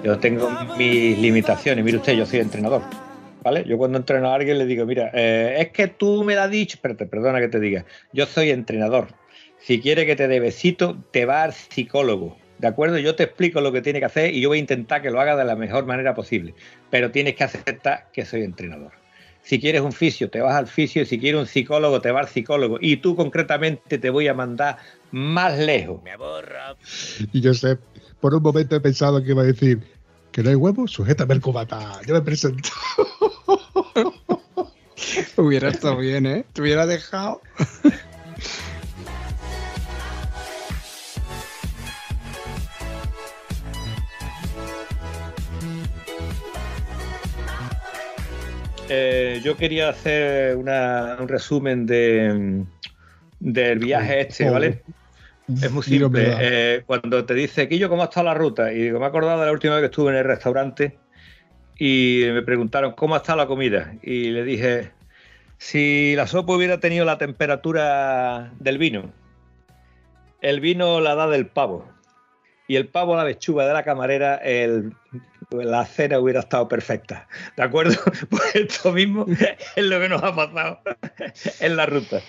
[0.02, 1.84] Yo tengo mis limitaciones.
[1.84, 2.82] Mire usted, yo soy entrenador.
[3.42, 3.64] ¿Vale?
[3.66, 6.76] Yo cuando entreno a alguien le digo, mira, eh, es que tú me has dicho,
[6.76, 9.08] espérate, perdona que te diga, yo soy entrenador.
[9.62, 12.36] Si quiere que te dé besito, te va al psicólogo.
[12.58, 12.98] ¿De acuerdo?
[12.98, 15.20] Yo te explico lo que tiene que hacer y yo voy a intentar que lo
[15.20, 16.54] haga de la mejor manera posible.
[16.90, 18.92] Pero tienes que aceptar que soy entrenador.
[19.42, 21.06] Si quieres un fisio, te vas al fisio.
[21.06, 22.78] Si quieres un psicólogo, te vas al psicólogo.
[22.80, 24.76] Y tú concretamente te voy a mandar
[25.10, 26.02] más lejos.
[26.02, 26.76] Me aborra.
[27.32, 27.78] Y yo sé,
[28.20, 29.80] por un momento he pensado que iba a decir
[30.32, 32.00] que no hay huevo, sujétame el cubata.
[32.06, 32.68] Yo me presento.
[35.36, 36.44] Hubiera estado bien, ¿eh?
[36.52, 37.40] Te hubiera dejado.
[48.92, 52.64] Eh, yo quería hacer una- un resumen de,
[53.38, 54.82] del viaje este, ¿vale?
[55.62, 56.22] Es muy simple.
[56.40, 58.72] Eh, cuando te dice, Quillo, ¿cómo ha estado la ruta?
[58.72, 60.98] Y digo, me he acordado de la última vez que estuve en el restaurante
[61.78, 63.94] y me preguntaron, ¿cómo ha estado la comida?
[64.02, 64.90] Y le dije,
[65.56, 69.12] si la sopa hubiera tenido la temperatura del vino,
[70.40, 71.88] el vino la da del pavo
[72.66, 74.94] y el pavo la lechuga de la camarera, el-
[75.50, 77.26] la cena hubiera estado perfecta.
[77.56, 77.94] ¿De acuerdo?
[78.30, 79.26] Pues esto mismo
[79.76, 80.80] es lo que nos ha pasado
[81.60, 82.20] en la ruta.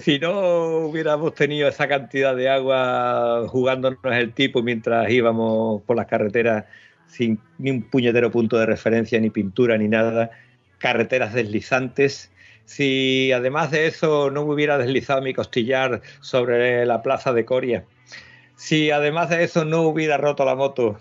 [0.00, 6.06] Si no hubiéramos tenido esa cantidad de agua jugándonos el tipo mientras íbamos por las
[6.06, 6.64] carreteras
[7.08, 10.30] sin ni un puñetero punto de referencia, ni pintura, ni nada,
[10.78, 12.32] carreteras deslizantes,
[12.64, 17.84] si además de eso no me hubiera deslizado mi costillar sobre la plaza de Coria,
[18.56, 20.98] si además de eso no hubiera roto la moto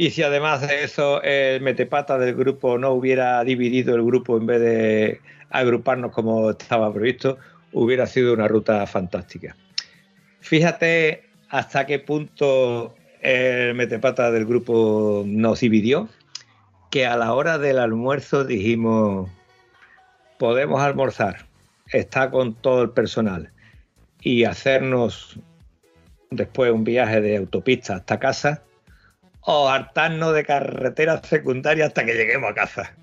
[0.00, 4.46] y si además de eso el metepata del grupo no hubiera dividido el grupo en
[4.46, 5.20] vez de
[5.50, 7.36] agruparnos como estaba previsto,
[7.74, 9.54] hubiera sido una ruta fantástica.
[10.40, 16.08] Fíjate hasta qué punto el metepata del grupo nos dividió,
[16.90, 19.28] que a la hora del almuerzo dijimos,
[20.38, 21.44] podemos almorzar,
[21.92, 23.52] está con todo el personal
[24.22, 25.38] y hacernos
[26.30, 28.62] después un viaje de autopista hasta casa
[29.42, 32.94] o hartarnos de carretera secundaria hasta que lleguemos a casa.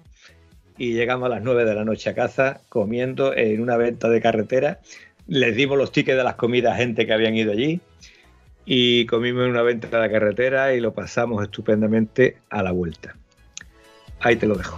[0.78, 4.22] Y llegamos a las 9 de la noche a casa comiendo en una venta de
[4.22, 4.80] carretera.
[5.28, 7.82] Les dimos los tickets de las comidas a gente que habían ido allí
[8.70, 13.16] y comimos en una venta de la carretera y lo pasamos estupendamente a la vuelta.
[14.20, 14.78] Ahí te lo dejo.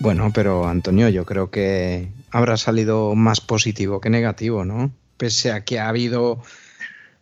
[0.00, 4.90] Bueno, pero Antonio, yo creo que habrá salido más positivo que negativo, ¿no?
[5.18, 6.42] Pese a que ha habido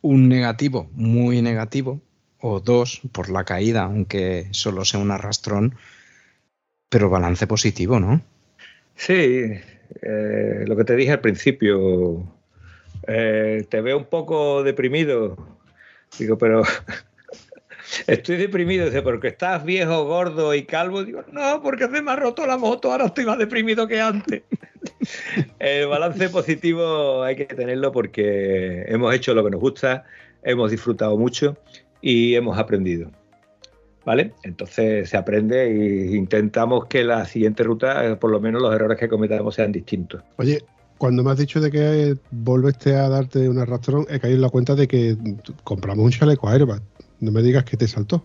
[0.00, 2.00] un negativo muy negativo,
[2.40, 5.74] o dos por la caída, aunque solo sea un arrastrón,
[6.88, 8.22] pero balance positivo, ¿no?
[8.94, 9.14] Sí,
[10.02, 12.32] eh, lo que te dije al principio,
[13.08, 15.36] eh, te veo un poco deprimido.
[16.16, 16.62] Digo, pero
[18.07, 21.05] estoy deprimido, dice, porque estás viejo, gordo y calvo.
[21.05, 24.43] Digo, no, porque se me ha roto la moto, ahora estoy más deprimido que antes.
[25.59, 30.05] El balance positivo hay que tenerlo porque hemos hecho lo que nos gusta,
[30.43, 31.57] hemos disfrutado mucho
[32.01, 33.11] y hemos aprendido.
[34.05, 34.32] ¿Vale?
[34.43, 39.07] Entonces se aprende e intentamos que la siguiente ruta, por lo menos los errores que
[39.07, 40.22] cometamos sean distintos.
[40.36, 40.64] Oye,
[40.99, 44.49] cuando me has dicho de que volviste a darte un arrastrón, he caído en la
[44.49, 45.16] cuenta de que
[45.62, 46.82] compramos un chaleco Airbag.
[47.20, 48.24] No me digas que te saltó.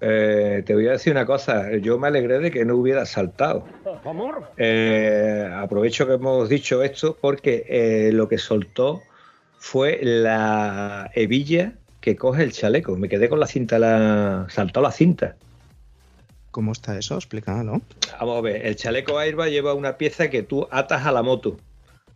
[0.00, 3.64] Eh, te voy a decir una cosa, yo me alegré de que no hubiera saltado.
[4.56, 9.02] Eh, aprovecho que hemos dicho esto porque eh, lo que soltó
[9.58, 12.96] fue la hebilla que coge el chaleco.
[12.96, 15.36] Me quedé con la cinta, la saltó la cinta.
[16.52, 17.16] ¿Cómo está eso?
[17.16, 17.82] Explícalo.
[18.20, 21.56] Vamos a ver, el chaleco airbag lleva una pieza que tú atas a la moto,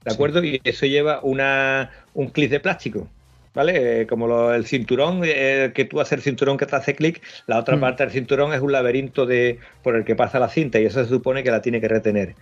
[0.04, 0.42] ¿de acuerdo?
[0.42, 3.08] Y eso lleva una, un clip de plástico,
[3.54, 4.02] ¿vale?
[4.02, 7.22] Eh, como lo- el cinturón, eh, que tú haces el cinturón que te hace clic,
[7.46, 7.80] la otra Mm.
[7.80, 11.02] parte del cinturón es un laberinto de, por el que pasa la cinta y eso
[11.02, 12.36] se supone que la tiene que retener.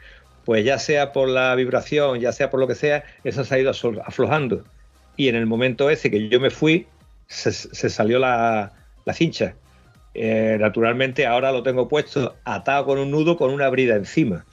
[0.44, 3.58] Pues ya sea por la vibración, ya sea por lo que sea, eso se ha
[3.58, 3.70] ido
[4.04, 4.64] aflojando.
[5.16, 6.86] Y en el momento ese que yo me fui,
[7.26, 8.72] se, se salió la,
[9.04, 9.56] la cincha.
[10.14, 14.44] Eh, naturalmente ahora lo tengo puesto atado con un nudo con una brida encima.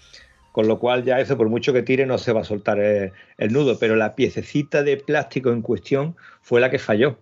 [0.58, 3.54] Con lo cual ya eso, por mucho que tire, no se va a soltar el
[3.54, 3.78] nudo.
[3.78, 7.20] Pero la piececita de plástico en cuestión fue la que falló.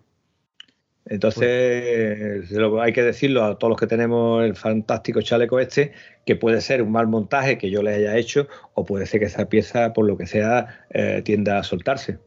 [1.05, 5.91] Entonces, lo- hay que decirlo a todos los que tenemos el fantástico chaleco este,
[6.25, 9.25] que puede ser un mal montaje que yo le haya hecho, o puede ser que
[9.25, 12.19] esa pieza, por lo que sea, eh, tienda a soltarse.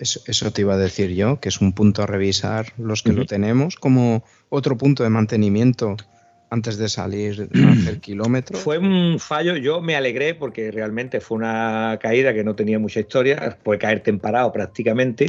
[0.00, 3.12] Eso, eso te iba a decir yo, que es un punto a revisar los que
[3.12, 5.96] lo tenemos como otro punto de mantenimiento
[6.54, 8.60] antes de salir a hacer kilómetros.
[8.60, 13.00] Fue un fallo, yo me alegré porque realmente fue una caída que no tenía mucha
[13.00, 15.26] historia, fue caer temparado prácticamente,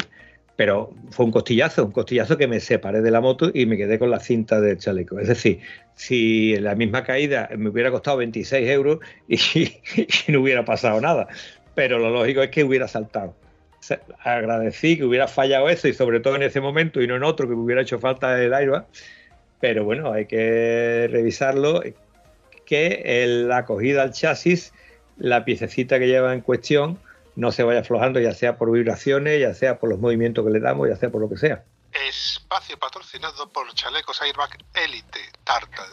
[0.56, 4.00] pero fue un costillazo, un costillazo que me separé de la moto y me quedé
[4.00, 5.20] con la cinta del chaleco.
[5.20, 5.60] Es decir,
[5.96, 11.28] si la misma caída me hubiera costado 26 euros y, y no hubiera pasado nada,
[11.74, 13.36] pero lo lógico es que hubiera saltado.
[14.24, 17.48] Agradecí que hubiera fallado eso y sobre todo en ese momento y no en otro
[17.48, 18.88] que me hubiera hecho falta el airbag,
[19.60, 21.82] pero bueno, hay que revisarlo
[22.66, 24.74] que el- la acogida al chasis,
[25.18, 27.00] la piececita que lleva en cuestión,
[27.36, 30.60] no se vaya aflojando, ya sea por vibraciones, ya sea por los movimientos que le
[30.60, 31.64] damos, ya sea por lo que sea.
[32.10, 35.86] Espacio patrocinado por Chalecos Airbag Elite Tartal.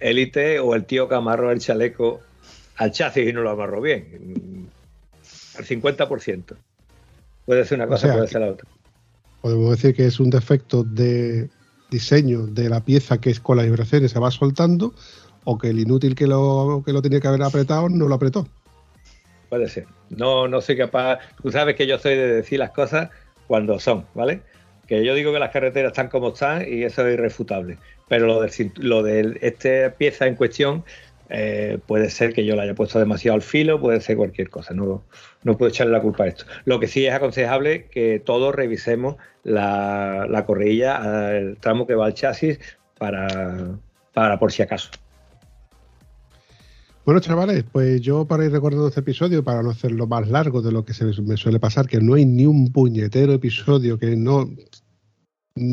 [0.00, 2.20] Élite o el tío que amarró el chaleco
[2.76, 4.68] al chasis y no lo amarró bien.
[5.58, 6.56] Al 50%.
[7.44, 8.68] Puede ser una O cosa, sea, puede ser la otra.
[9.40, 11.48] Podemos decir que es un defecto de
[11.92, 14.92] diseño de la pieza que es con las vibraciones se va soltando
[15.44, 18.48] o que el inútil que lo, que lo tenía que haber apretado no lo apretó.
[19.48, 19.86] Puede ser.
[20.10, 21.18] No, no soy capaz.
[21.42, 23.10] Tú sabes que yo soy de decir las cosas
[23.46, 24.40] cuando son, ¿vale?
[24.86, 27.78] Que yo digo que las carreteras están como están y eso es irrefutable.
[28.08, 30.84] Pero lo de, lo de esta pieza en cuestión
[31.34, 34.74] eh, puede ser que yo la haya puesto demasiado al filo, puede ser cualquier cosa.
[34.74, 35.02] No,
[35.42, 36.44] no puedo echarle la culpa a esto.
[36.66, 42.04] Lo que sí es aconsejable que todos revisemos la, la correilla, el tramo que va
[42.04, 42.58] al chasis
[42.98, 43.78] para,
[44.12, 44.90] para por si acaso.
[47.06, 50.70] Bueno, chavales, pues yo para ir recordando este episodio, para no hacerlo más largo de
[50.70, 54.50] lo que se me suele pasar, que no hay ni un puñetero episodio que no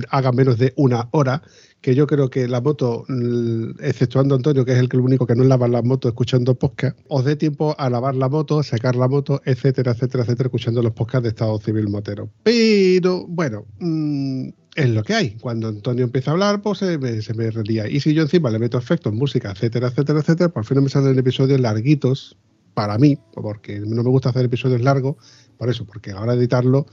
[0.10, 1.42] haga menos de una hora,
[1.82, 5.26] que yo creo que la moto, mm, exceptuando Antonio, que es el que el único
[5.26, 8.96] que no lava la moto escuchando podcast, os dé tiempo a lavar la moto, sacar
[8.96, 12.30] la moto, etcétera, etcétera, etcétera, escuchando los podcasts de Estado Civil Motero.
[12.44, 15.32] Pero, bueno, mm, es lo que hay.
[15.40, 17.88] Cuando Antonio empieza a hablar, pues se me, se me relía.
[17.88, 20.90] Y si yo encima le meto efectos, música, etcétera, etcétera, etcétera, por fin no me
[20.90, 22.38] salen episodios larguitos
[22.74, 25.16] para mí, porque no me gusta hacer episodios largos,
[25.58, 26.86] por eso, porque a la hora de editarlo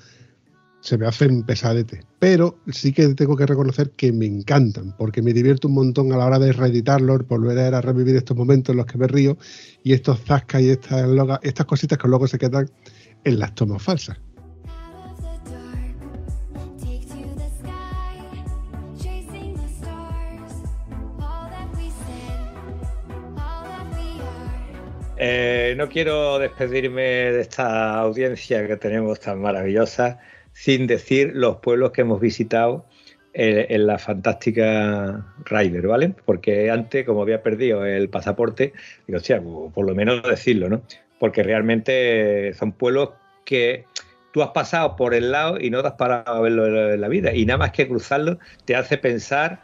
[0.81, 2.05] se me hacen pesadete.
[2.19, 6.17] Pero sí que tengo que reconocer que me encantan, porque me divierto un montón a
[6.17, 9.37] la hora de reeditarlos, volver a revivir estos momentos en los que me río
[9.83, 11.09] y estos zascas y estas,
[11.43, 12.71] estas cositas que luego se quedan
[13.25, 14.19] en las tomas falsas.
[25.19, 30.19] Eh, no quiero despedirme de esta audiencia que tenemos tan maravillosa
[30.57, 32.87] sin decir los pueblos que hemos visitado
[33.35, 36.15] eh, en la fantástica Rider, ¿vale?
[36.25, 38.73] Porque antes, como había perdido el pasaporte,
[39.07, 40.81] digo, hostia, pues, por lo menos decirlo, ¿no?
[41.21, 43.11] Porque realmente son pueblos
[43.45, 43.85] que
[44.33, 47.09] tú has pasado por el lado y no te has parado a verlo en la
[47.09, 47.35] vida.
[47.35, 49.61] Y nada más que cruzarlo te hace pensar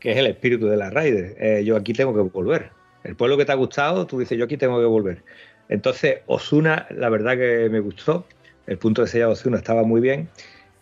[0.00, 1.34] que es el espíritu de la Rider.
[1.40, 2.72] Eh, yo aquí tengo que volver.
[3.04, 5.22] El pueblo que te ha gustado, tú dices, yo aquí tengo que volver.
[5.70, 8.26] Entonces, Osuna, la verdad que me gustó.
[8.66, 10.28] El punto de sellado de Osuna estaba muy bien.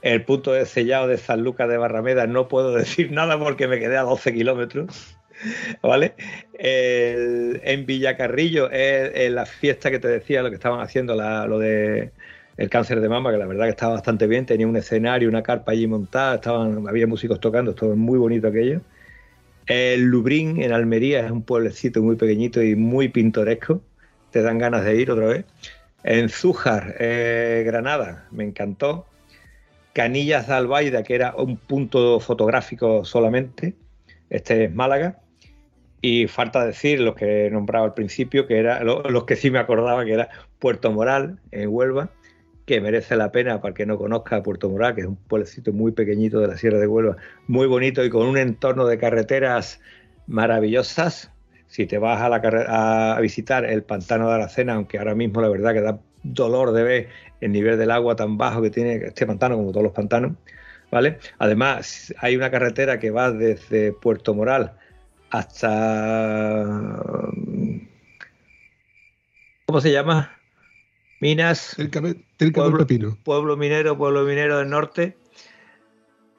[0.02, 3.78] El punto de sellado de San Lucas de Barrameda no puedo decir nada porque me
[3.78, 5.16] quedé a 12 kilómetros.
[5.82, 6.14] ¿Vale?
[6.54, 12.12] En Villacarrillo es, la fiesta que te decía, lo que estaban haciendo, lo de
[12.56, 14.46] el cáncer de mama, que la verdad que estaba bastante bien.
[14.46, 18.80] Tenía un escenario, una carpa allí montada, estaban, había músicos tocando, estuvo muy bonito aquello.
[19.66, 23.80] El Lubrín en Almería es un pueblecito muy pequeñito y muy pintoresco.
[24.30, 25.44] Te dan ganas de ir otra vez.
[26.04, 29.06] En Zújar, eh, Granada, me encantó.
[29.94, 33.74] Canillas de Albaida, que era un punto fotográfico solamente.
[34.28, 35.20] Este es Málaga.
[36.02, 39.50] Y falta decir los que he nombrado al principio, que era lo- los que sí
[39.50, 40.28] me acordaba, que era
[40.58, 42.10] Puerto Moral, en Huelva,
[42.66, 45.72] que merece la pena para el que no conozca Puerto Moral, que es un pueblecito
[45.72, 49.80] muy pequeñito de la Sierra de Huelva, muy bonito y con un entorno de carreteras
[50.26, 51.30] maravillosas.
[51.74, 55.48] Si te vas a, la a visitar el pantano de Aracena, aunque ahora mismo la
[55.48, 57.08] verdad que da dolor de ver
[57.40, 60.36] el nivel del agua tan bajo que tiene este pantano, como todos los pantanos,
[60.92, 61.18] ¿vale?
[61.40, 64.78] Además, hay una carretera que va desde Puerto Moral
[65.30, 66.64] hasta...
[69.66, 70.38] ¿Cómo se llama?
[71.18, 71.76] Minas.
[71.76, 75.16] El cabe- el pueblo minero, pueblo minero del norte.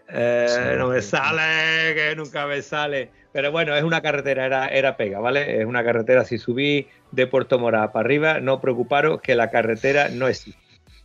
[0.07, 3.24] Eh, no me sale, que nunca me sale.
[3.35, 5.59] Pero bueno, es una carretera, era, era pega, ¿vale?
[5.59, 10.07] Es una carretera, si subí de Puerto Mora para arriba, no preocuparos que la carretera
[10.07, 10.57] no existe.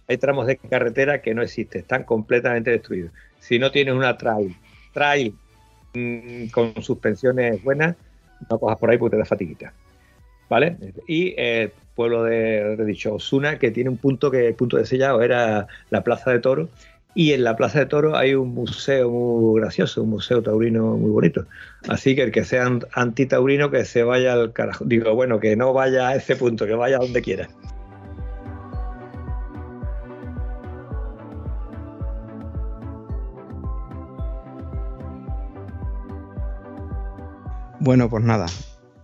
[0.06, 3.10] Hay tramos de carretera que no existen, están completamente destruidos.
[3.40, 4.54] Si no tienes una trail,
[4.94, 5.34] trail
[5.92, 7.96] mm, con suspensiones buenas,
[8.48, 9.72] no cojas por ahí porque te da fatiguita.
[10.48, 10.76] ¿Vale?
[11.08, 14.86] Y el pueblo de, de dicho Osuna, que tiene un punto que el punto de
[14.86, 16.68] sellado era la Plaza de Toro.
[17.14, 21.10] Y en la Plaza de Toro hay un museo muy gracioso, un museo taurino muy
[21.10, 21.44] bonito.
[21.88, 24.84] Así que el que sea an- antitaurino, que se vaya al carajo.
[24.84, 27.48] Digo, bueno, que no vaya a ese punto, que vaya a donde quiera.
[37.80, 38.46] Bueno, pues nada.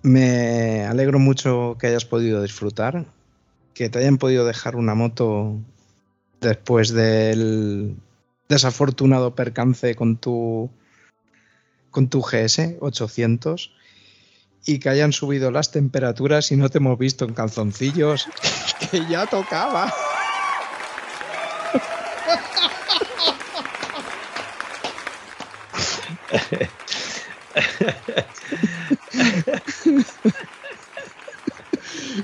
[0.02, 3.06] Me alegro mucho que hayas podido disfrutar,
[3.74, 5.58] que te hayan podido dejar una moto
[6.40, 7.96] después del
[8.48, 10.70] desafortunado percance con tu
[11.90, 13.72] con tu GS 800
[14.66, 18.28] y que hayan subido las temperaturas y no te hemos visto en calzoncillos,
[18.90, 19.92] que ya tocaba.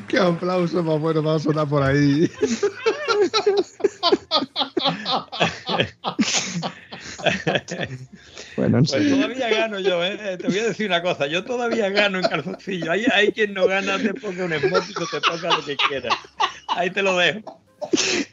[0.08, 2.30] Qué aplauso más bueno va a sonar por ahí.
[8.56, 10.36] Bueno, en Pues todavía gano yo, ¿eh?
[10.36, 12.92] Te voy a decir una cosa, yo todavía gano en calzoncillo.
[12.92, 16.14] Hay, hay quien no gana, te ponga un esmótico, te ponga lo que quieras.
[16.68, 17.60] Ahí te lo dejo.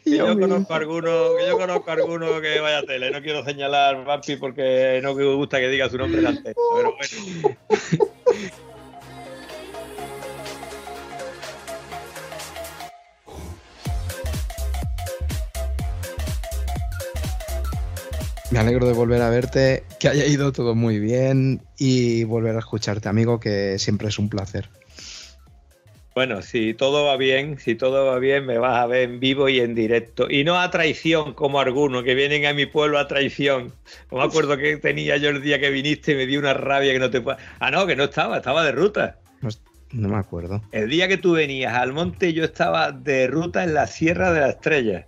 [0.03, 3.11] Que yo conozco alguno, que yo conozco alguno que vaya a tele.
[3.11, 6.53] No quiero señalar Vampi porque no me gusta que diga su nombre delante.
[6.75, 7.57] Pero bueno.
[18.51, 22.59] Me alegro de volver a verte, que haya ido todo muy bien y volver a
[22.59, 24.69] escucharte, amigo, que siempre es un placer.
[26.15, 29.47] Bueno, si todo va bien, si todo va bien, me vas a ver en vivo
[29.49, 30.27] y en directo.
[30.29, 33.71] Y no a traición como algunos que vienen a mi pueblo a traición.
[34.11, 36.91] No me acuerdo que tenía yo el día que viniste y me dio una rabia
[36.91, 37.23] que no te.
[37.59, 39.19] Ah, no, que no estaba, estaba de ruta.
[39.41, 39.49] No,
[39.91, 40.61] no me acuerdo.
[40.71, 44.41] El día que tú venías al monte, yo estaba de ruta en la Sierra de
[44.41, 45.05] la Estrella.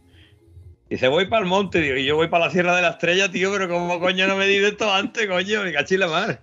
[0.91, 3.31] Dice, voy para el monte, digo, y yo voy para la Sierra de la Estrella,
[3.31, 6.41] tío, pero como coño no me di de esto antes, coño, me cachí la mar.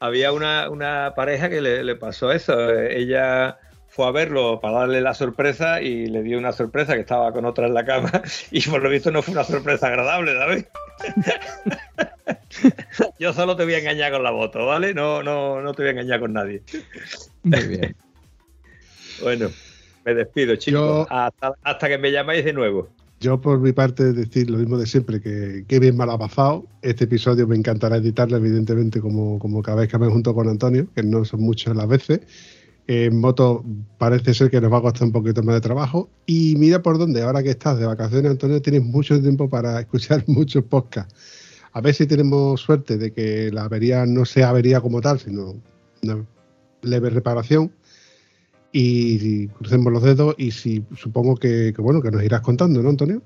[0.00, 2.58] Había una, una pareja que le, le pasó eso.
[2.70, 3.58] Ella
[3.90, 7.44] fue a verlo para darle la sorpresa y le dio una sorpresa que estaba con
[7.44, 10.64] otra en la cama y por lo visto no fue una sorpresa agradable, ¿sabes?
[13.18, 14.94] Yo solo te voy a engañar con la moto, ¿vale?
[14.94, 16.62] No, no, no te voy a engañar con nadie.
[17.42, 17.96] Muy bien.
[19.22, 19.50] Bueno,
[20.04, 21.06] me despido, chicos.
[21.08, 22.90] Hasta, hasta que me llamáis de nuevo.
[23.26, 26.64] Yo, por mi parte, decir lo mismo de siempre, que, que bien mal ha pasado.
[26.80, 30.86] Este episodio me encantará editarlo, evidentemente, como, como cada vez que me junto con Antonio,
[30.94, 32.20] que no son muchas las veces.
[32.86, 33.64] En moto
[33.98, 36.08] parece ser que nos va a costar un poquito más de trabajo.
[36.24, 40.22] Y mira por dónde, ahora que estás de vacaciones, Antonio, tienes mucho tiempo para escuchar
[40.28, 41.12] muchos podcasts.
[41.72, 45.56] A ver si tenemos suerte de que la avería no sea avería como tal, sino
[46.00, 46.24] una
[46.82, 47.72] leve reparación.
[48.78, 52.90] Y crucemos los dedos y si supongo que, que, bueno que nos irás contando, ¿no,
[52.90, 53.22] Antonio?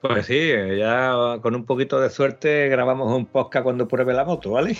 [0.00, 4.50] Pues sí, ya con un poquito de suerte grabamos un podcast cuando pruebe la moto,
[4.50, 4.76] ¿vale?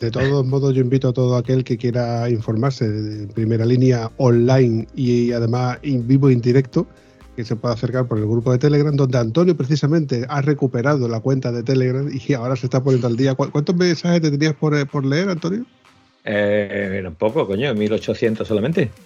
[0.00, 4.86] De todos modos, yo invito a todo aquel que quiera informarse de primera línea online
[4.94, 6.86] y además en vivo e indirecto,
[7.36, 11.20] que se pueda acercar por el grupo de Telegram, donde Antonio precisamente ha recuperado la
[11.20, 13.34] cuenta de Telegram y ahora se está poniendo al día.
[13.34, 15.66] ¿Cuántos mensajes te tenías por, por leer, Antonio?
[16.24, 18.90] Eh, era un poco, coño, 1800 solamente.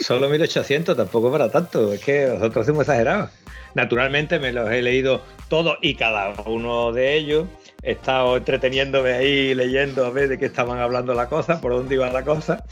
[0.00, 1.92] Solo 1800, tampoco para tanto.
[1.92, 3.30] Es que nosotros hemos exagerado.
[3.74, 7.46] Naturalmente me los he leído todos y cada uno de ellos.
[7.82, 11.96] He estado entreteniéndome ahí leyendo a ver de qué estaban hablando la cosa, por dónde
[11.96, 12.64] iba la cosa.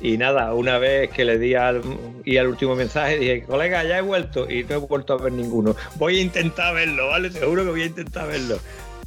[0.00, 1.82] Y nada, una vez que le di al,
[2.24, 5.32] y al último mensaje, dije, colega, ya he vuelto y no he vuelto a ver
[5.32, 5.76] ninguno.
[5.96, 7.30] Voy a intentar verlo, ¿vale?
[7.30, 8.58] Seguro que voy a intentar verlo.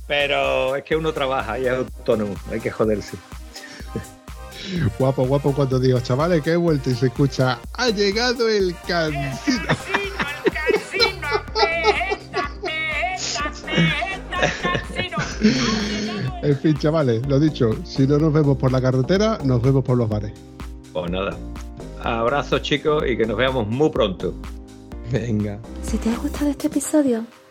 [0.09, 3.15] Pero es que uno trabaja y es autónomo, hay que joderse.
[4.97, 9.61] Guapo, guapo cuando digo, chavales, que he vuelto y se escucha, ha llegado el cansino.
[10.43, 11.27] ¡El casino!
[11.31, 12.73] ¡Apriétate!
[13.37, 15.11] ¡Apriétate!
[16.41, 19.95] En fin, chavales, lo dicho, si no nos vemos por la carretera, nos vemos por
[19.95, 20.31] los bares.
[20.91, 21.37] Pues nada.
[22.01, 24.33] Abrazos chicos y que nos veamos muy pronto.
[25.11, 25.59] Venga.
[25.83, 27.25] Si te ha gustado este episodio,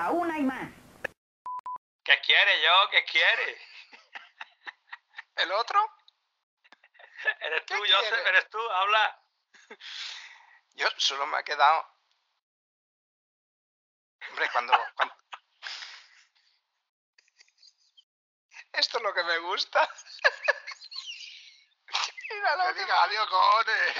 [0.00, 0.70] Una y más.
[2.04, 2.88] ¿Qué quiere yo?
[2.90, 3.58] ¿Qué quiere?
[5.36, 5.78] ¿El otro?
[7.40, 9.22] Eres tú, ¿Qué Joseph, eres tú, habla.
[10.74, 11.86] Yo solo me ha quedado.
[14.28, 14.72] Hombre, cuando.
[14.96, 15.14] cuando-
[18.72, 19.88] Esto es lo que me gusta.
[22.30, 23.96] Mira lo Que que diga adiós, cojones.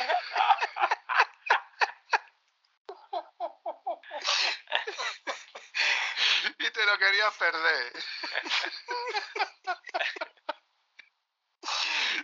[6.59, 7.93] y te lo querías perder.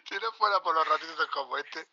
[0.09, 1.86] si no fuera por los ratitos como este,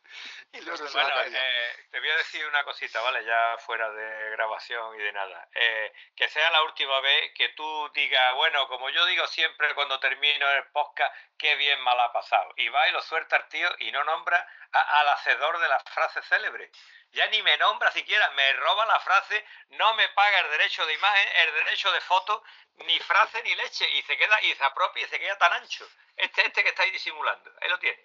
[0.54, 3.24] yo no Bueno, eh, te voy a decir una cosita, ¿vale?
[3.24, 5.48] Ya fuera de grabación y de nada.
[5.54, 10.00] Eh, que sea la última vez que tú digas, bueno, como yo digo siempre cuando
[10.00, 12.52] termino el podcast, qué bien mal ha pasado.
[12.58, 15.80] Y va y lo suelta el tío y no nombra a- al hacedor de la
[15.80, 16.72] frase célebre.
[17.16, 20.94] Ya ni me nombra siquiera, me roba la frase, no me paga el derecho de
[20.94, 22.44] imagen, el derecho de foto,
[22.74, 25.88] ni frase ni leche, y se queda, y se apropia y se queda tan ancho.
[26.18, 27.98] Este, este que estáis disimulando, ahí lo tiene.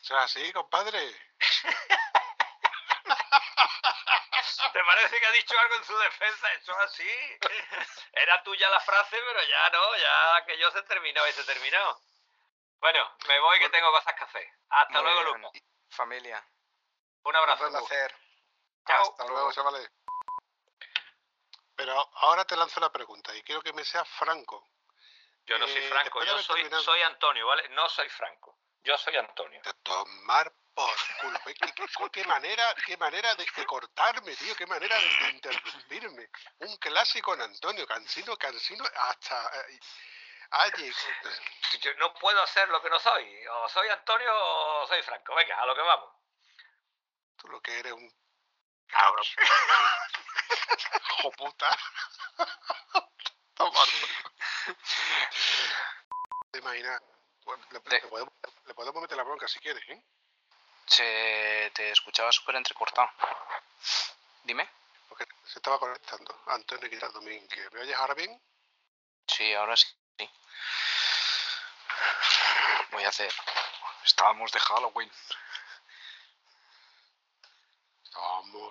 [0.00, 1.00] Eso es así, compadre.
[4.72, 6.52] ¿Te parece que ha dicho algo en su defensa?
[6.52, 7.38] Eso es así.
[8.12, 12.00] Era tuya la frase, pero ya no, ya aquello se terminó y se terminó.
[12.78, 14.48] Bueno, me voy que tengo cosas que hacer.
[14.68, 15.38] Hasta Muy luego.
[15.38, 15.60] Lucas.
[15.90, 16.46] Familia.
[17.24, 17.64] Un abrazo.
[17.66, 18.14] Un placer.
[18.86, 19.10] Chao.
[19.10, 19.90] Hasta luego, chavales.
[21.76, 24.68] Pero ahora te lanzo la pregunta y quiero que me seas franco.
[25.44, 27.68] Yo no soy Eh, Franco, yo soy, Antonio, ¿vale?
[27.70, 28.58] No soy Franco.
[28.84, 29.60] Yo soy Antonio.
[29.62, 30.90] De tomar por
[31.20, 31.38] culo.
[31.44, 34.54] ¿Qué, qué- qué- qué manera, qué manera de, de cortarme, tío.
[34.54, 36.28] Qué manera de, de interrumpirme.
[36.60, 37.86] Un clásico en Antonio.
[37.86, 39.60] Cansino, cansino, hasta...
[39.68, 39.78] eh,
[40.50, 40.92] Allí.
[41.80, 43.46] Yo no puedo hacer lo que no soy.
[43.48, 45.34] O soy Antonio o soy Franco.
[45.34, 46.14] Venga, a lo que vamos.
[47.42, 48.08] Tú lo que eres un...
[48.86, 49.26] Cabrón.
[51.18, 51.76] Hijo puta.
[56.52, 57.02] ¿Te imaginas?
[57.44, 58.32] Bueno, le, le podemos,
[58.64, 60.00] le podemos meter la bronca si quieres, ¿eh?
[60.86, 63.10] Se te escuchaba súper entrecortado.
[64.44, 64.70] Dime.
[65.08, 66.40] Porque se estaba conectando.
[66.46, 67.72] Antonio Guitar Domínguez.
[67.72, 68.40] ¿Me oyes ahora bien?
[69.26, 69.88] Sí, ahora sí.
[72.92, 73.34] Voy a hacer.
[74.04, 75.10] Estábamos de Halloween.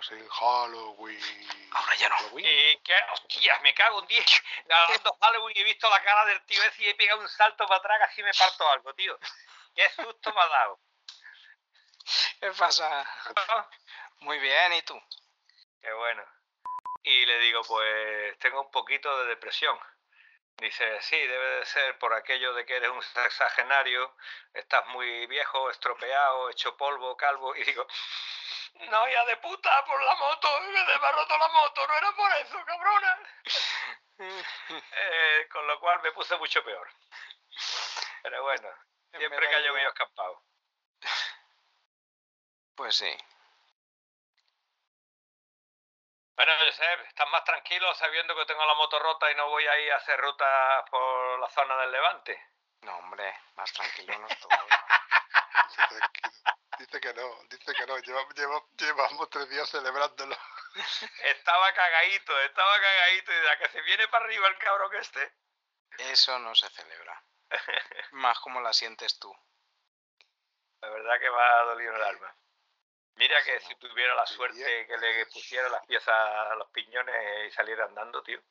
[0.09, 1.69] En Halloween.
[1.71, 2.39] Ahora ya no.
[2.39, 4.43] Y que, hostias, me cago en 10.
[4.65, 7.67] Grabando Halloween y he visto la cara del tío ese y he pegado un salto
[7.67, 9.17] para atrás, casi me parto algo, tío.
[9.75, 10.79] Qué susto me ha dado.
[12.39, 13.05] ¿Qué pasa?
[14.21, 14.99] Muy bien, ¿y tú?
[15.81, 16.23] Qué bueno.
[17.03, 19.79] Y le digo, pues tengo un poquito de depresión.
[20.61, 24.15] Dice, sí, debe de ser por aquello de que eres un sexagenario,
[24.53, 27.55] estás muy viejo, estropeado, hecho polvo, calvo.
[27.57, 27.87] Y digo,
[28.75, 32.31] no, ya de puta, por la moto, me ha roto la moto, no era por
[32.33, 33.19] eso, cabrona.
[34.93, 36.87] Eh, con lo cual me puse mucho peor.
[38.21, 38.69] Pero bueno,
[39.17, 40.43] siempre que ha llovido escapado.
[42.75, 43.17] Pues sí.
[46.43, 49.79] Bueno, Josep, ¿estás más tranquilo sabiendo que tengo la moto rota y no voy a
[49.79, 52.47] ir a hacer rutas por la zona del Levante?
[52.81, 54.49] No, hombre, más tranquilo no estoy.
[56.79, 57.95] Dice que no, dice que no.
[57.99, 60.35] Lleva- lleva- llevamos tres días celebrándolo.
[61.25, 63.31] Estaba cagadito, estaba cagadito.
[63.31, 65.31] Y de la que se viene para arriba el cabrón que esté.
[65.99, 67.23] Eso no se celebra.
[68.13, 69.31] Más como la sientes tú.
[70.81, 72.35] La verdad que me ha dolido el alma.
[73.15, 77.51] Mira que si tuviera la suerte que le pusiera las piezas a los piñones y
[77.51, 78.41] saliera andando, tío.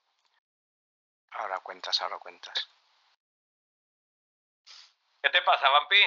[1.33, 2.69] Ahora cuentas, ahora cuentas.
[5.23, 6.01] ¿Qué te pasa, Vampi?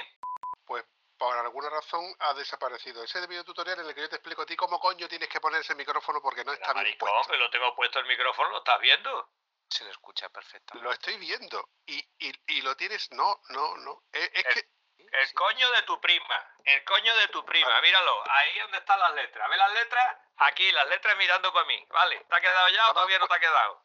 [0.66, 0.86] Pues
[1.18, 3.04] por alguna razón ha desaparecido.
[3.04, 5.40] Ese video tutorial en el que yo te explico a ti cómo coño tienes que
[5.40, 7.32] poner ese micrófono porque no está bien Maricón, puesto.
[7.32, 9.30] que lo tengo puesto el micrófono, ¿lo estás viendo?
[9.70, 10.78] Se le escucha perfecto.
[10.80, 11.70] Lo estoy viendo.
[11.86, 13.12] Y, y, y lo tienes.
[13.12, 14.04] No, no, no.
[14.12, 14.73] Es, es El- que.
[15.14, 19.14] El coño de tu prima, el coño de tu prima, míralo, ahí donde están las
[19.14, 19.48] letras.
[19.48, 20.18] ¿Ves las letras?
[20.38, 21.86] Aquí, las letras mirando para mí.
[21.90, 23.84] Vale, ¿te ha quedado ya o todavía no te ha quedado?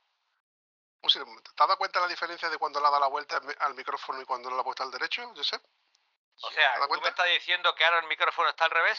[1.02, 3.44] Un ¿Te has dado cuenta la diferencia de cuando le ha dado la vuelta al
[3.44, 5.62] mi- al micrófono y cuando le ha puesto al derecho, Josep?
[6.40, 8.98] O sea, ¿Te das ¿tú me estás diciendo que ahora el micrófono está al revés?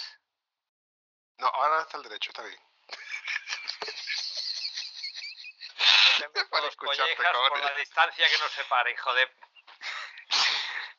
[1.40, 2.62] No, ahora está al derecho, está bien.
[6.52, 9.32] Para escucharte, por la distancia que nos separa, hijo de...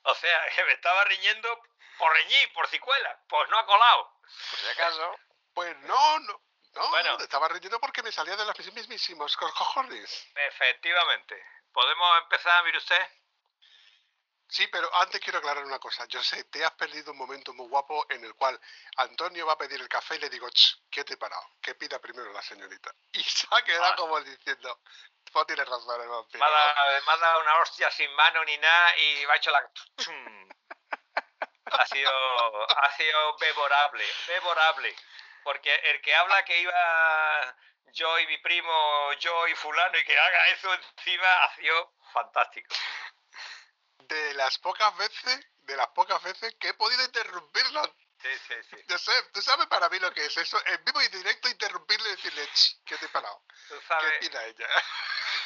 [0.02, 1.62] O sea, que me estaba riñendo
[1.98, 3.20] por reñir, por cicuela.
[3.28, 4.20] Pues no ha colado.
[4.50, 5.16] Por si acaso.
[5.54, 6.40] Pues no, no.
[6.72, 7.10] No, Bueno.
[7.10, 10.28] no, te estaba riendo porque me salía de los mismísimos co- cojones.
[10.36, 11.44] Efectivamente.
[11.72, 13.08] ¿Podemos empezar, mire usted?
[14.50, 16.04] Sí, pero antes quiero aclarar una cosa.
[16.06, 18.60] Yo sé, te has perdido un momento muy guapo en el cual
[18.96, 21.42] Antonio va a pedir el café y le digo, "Ch, ¿qué te he parado?
[21.62, 22.92] Que pida primero la señorita.
[23.12, 24.80] Y se ha quedado como diciendo,
[25.32, 26.44] pues tienes razón, el vampiro.
[26.44, 29.70] Me ha, dado, una hostia sin mano ni nada y me ha hecho la...
[31.72, 34.96] Ha sido, ha sido memorable, memorable.
[35.44, 37.56] Porque el que habla que iba
[37.92, 42.74] yo y mi primo, yo y fulano, y que haga eso encima, ha sido fantástico.
[44.10, 47.82] De las pocas veces, de las pocas veces que he podido interrumpirlo.
[48.20, 48.76] Sí, sí, sí.
[48.88, 50.60] Josep, ¿tú sabes para mí lo que es eso?
[50.66, 53.42] En vivo y directo interrumpirle y decirle, "Ch, ¿qué te he parado?
[53.68, 54.68] Tú ¿Qué sabes opina ella?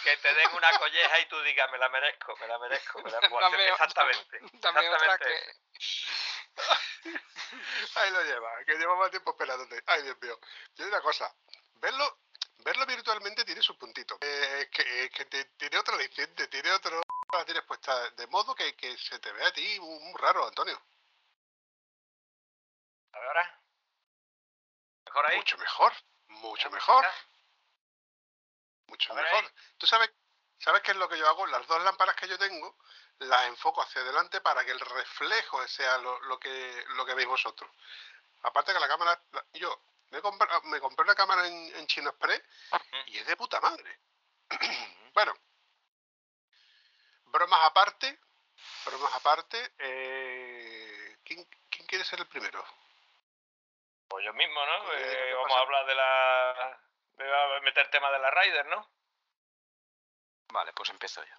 [0.02, 3.00] que te den una colleja y tú digas, me la merezco, me la merezco.
[3.02, 3.20] Me la...
[3.20, 4.40] Dame- exactamente.
[4.60, 5.56] dame otra que-
[7.96, 9.82] Ahí lo lleva, que lleva más tiempo esperándote.
[9.86, 10.38] Ay, Dios mío.
[10.74, 11.32] Yo digo una cosa,
[11.74, 12.18] verlo,
[12.58, 14.16] verlo virtualmente tiene su puntito.
[14.20, 17.00] Eh, es que, que te- tiene otro aliciente, tiene otro...
[17.32, 20.80] La tienes puesta de modo que, que se te ve a ti muy, raro, Antonio.
[23.12, 23.60] A ver ahora.
[25.06, 25.36] ¿Mejor ahí?
[25.38, 25.92] Mucho mejor,
[26.28, 27.04] mucho mejor.
[28.86, 29.52] Mucho mejor.
[29.78, 30.10] ¿Tú sabes,
[30.58, 31.46] sabes qué es lo que yo hago?
[31.46, 32.76] Las dos lámparas que yo tengo
[33.18, 37.28] las enfoco hacia adelante para que el reflejo sea lo, lo que, lo que veis
[37.28, 37.70] vosotros.
[38.42, 39.20] Aparte que la cámara...
[39.32, 39.82] la- yo
[40.14, 42.42] me compré, me compré una cámara en, en Chino Express
[43.06, 44.00] y es de puta madre.
[45.14, 45.34] bueno,
[47.24, 48.18] bromas aparte,
[48.86, 52.64] bromas aparte, eh, ¿quién, ¿quién quiere ser el primero?
[54.08, 54.84] Pues yo mismo, ¿no?
[54.84, 55.58] Pues, Eh, ¿qué vamos pasa?
[55.58, 56.80] a hablar de la...
[57.14, 58.88] de la- meter tema de la Rider, ¿no?
[60.52, 61.34] Vale, pues empiezo yo.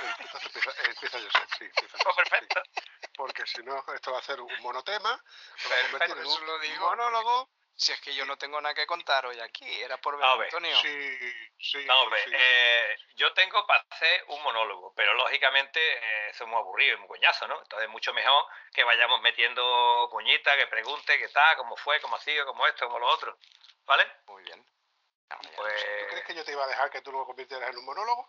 [0.00, 2.62] Entonces empieza, empieza Josep, sí, empieza Pues Josep, perfecto.
[2.74, 2.80] sí.
[3.16, 6.86] Porque si no, esto va a ser un monotema, a Perfecto, eso un lo digo.
[6.88, 7.50] monólogo.
[7.76, 10.32] Si es que yo no tengo nada que contar hoy aquí, era por ver A
[10.32, 10.76] a ver, Antonio.
[10.80, 11.18] Sí,
[11.58, 12.36] sí, No, hombre, sí, sí.
[12.38, 16.98] eh, yo tengo para hacer un monólogo, pero lógicamente eh, eso es muy aburrido y
[17.00, 17.60] muy coñazo, ¿no?
[17.60, 22.20] Entonces mucho mejor que vayamos metiendo puñitas, que pregunte qué tal, cómo fue, cómo ha
[22.20, 23.36] sido, cómo esto, cómo lo otro.
[23.86, 24.06] ¿Vale?
[24.26, 24.64] Muy bien.
[25.56, 27.84] Pues ¿Tú crees que yo te iba a dejar que tú lo convirtieras en un
[27.86, 28.28] monólogo?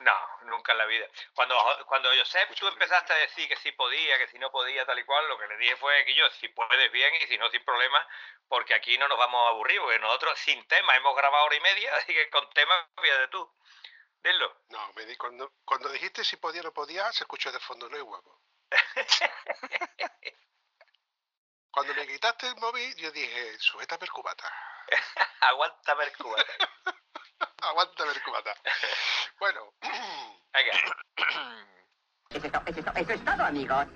[0.00, 0.14] No,
[0.46, 1.06] nunca en la vida.
[1.34, 1.56] Cuando,
[1.86, 5.04] cuando Josep, tú empezaste a decir que si podía, que si no podía, tal y
[5.04, 7.64] cual, lo que le dije fue que yo, si puedes bien y si no, sin
[7.64, 8.06] problema,
[8.48, 11.60] porque aquí no nos vamos a aburrir, porque nosotros sin tema hemos grabado hora y
[11.60, 13.54] media, así que con tema, de tú.
[14.22, 14.64] Dilo.
[14.68, 17.88] No, me di, cuando, cuando dijiste si podía o no podía, se escuchó de fondo,
[17.88, 18.40] no hay huevo.
[21.72, 24.52] Cuando me quitaste el móvil, yo dije, sujétame el cubata.
[25.40, 26.44] Aguanta ver Cuba.
[27.62, 28.54] Aguántame el cubata.
[29.38, 29.72] Bueno,
[30.52, 30.72] Venga.
[32.30, 33.86] Eso es, to- eso es to- eso es todo, amigos.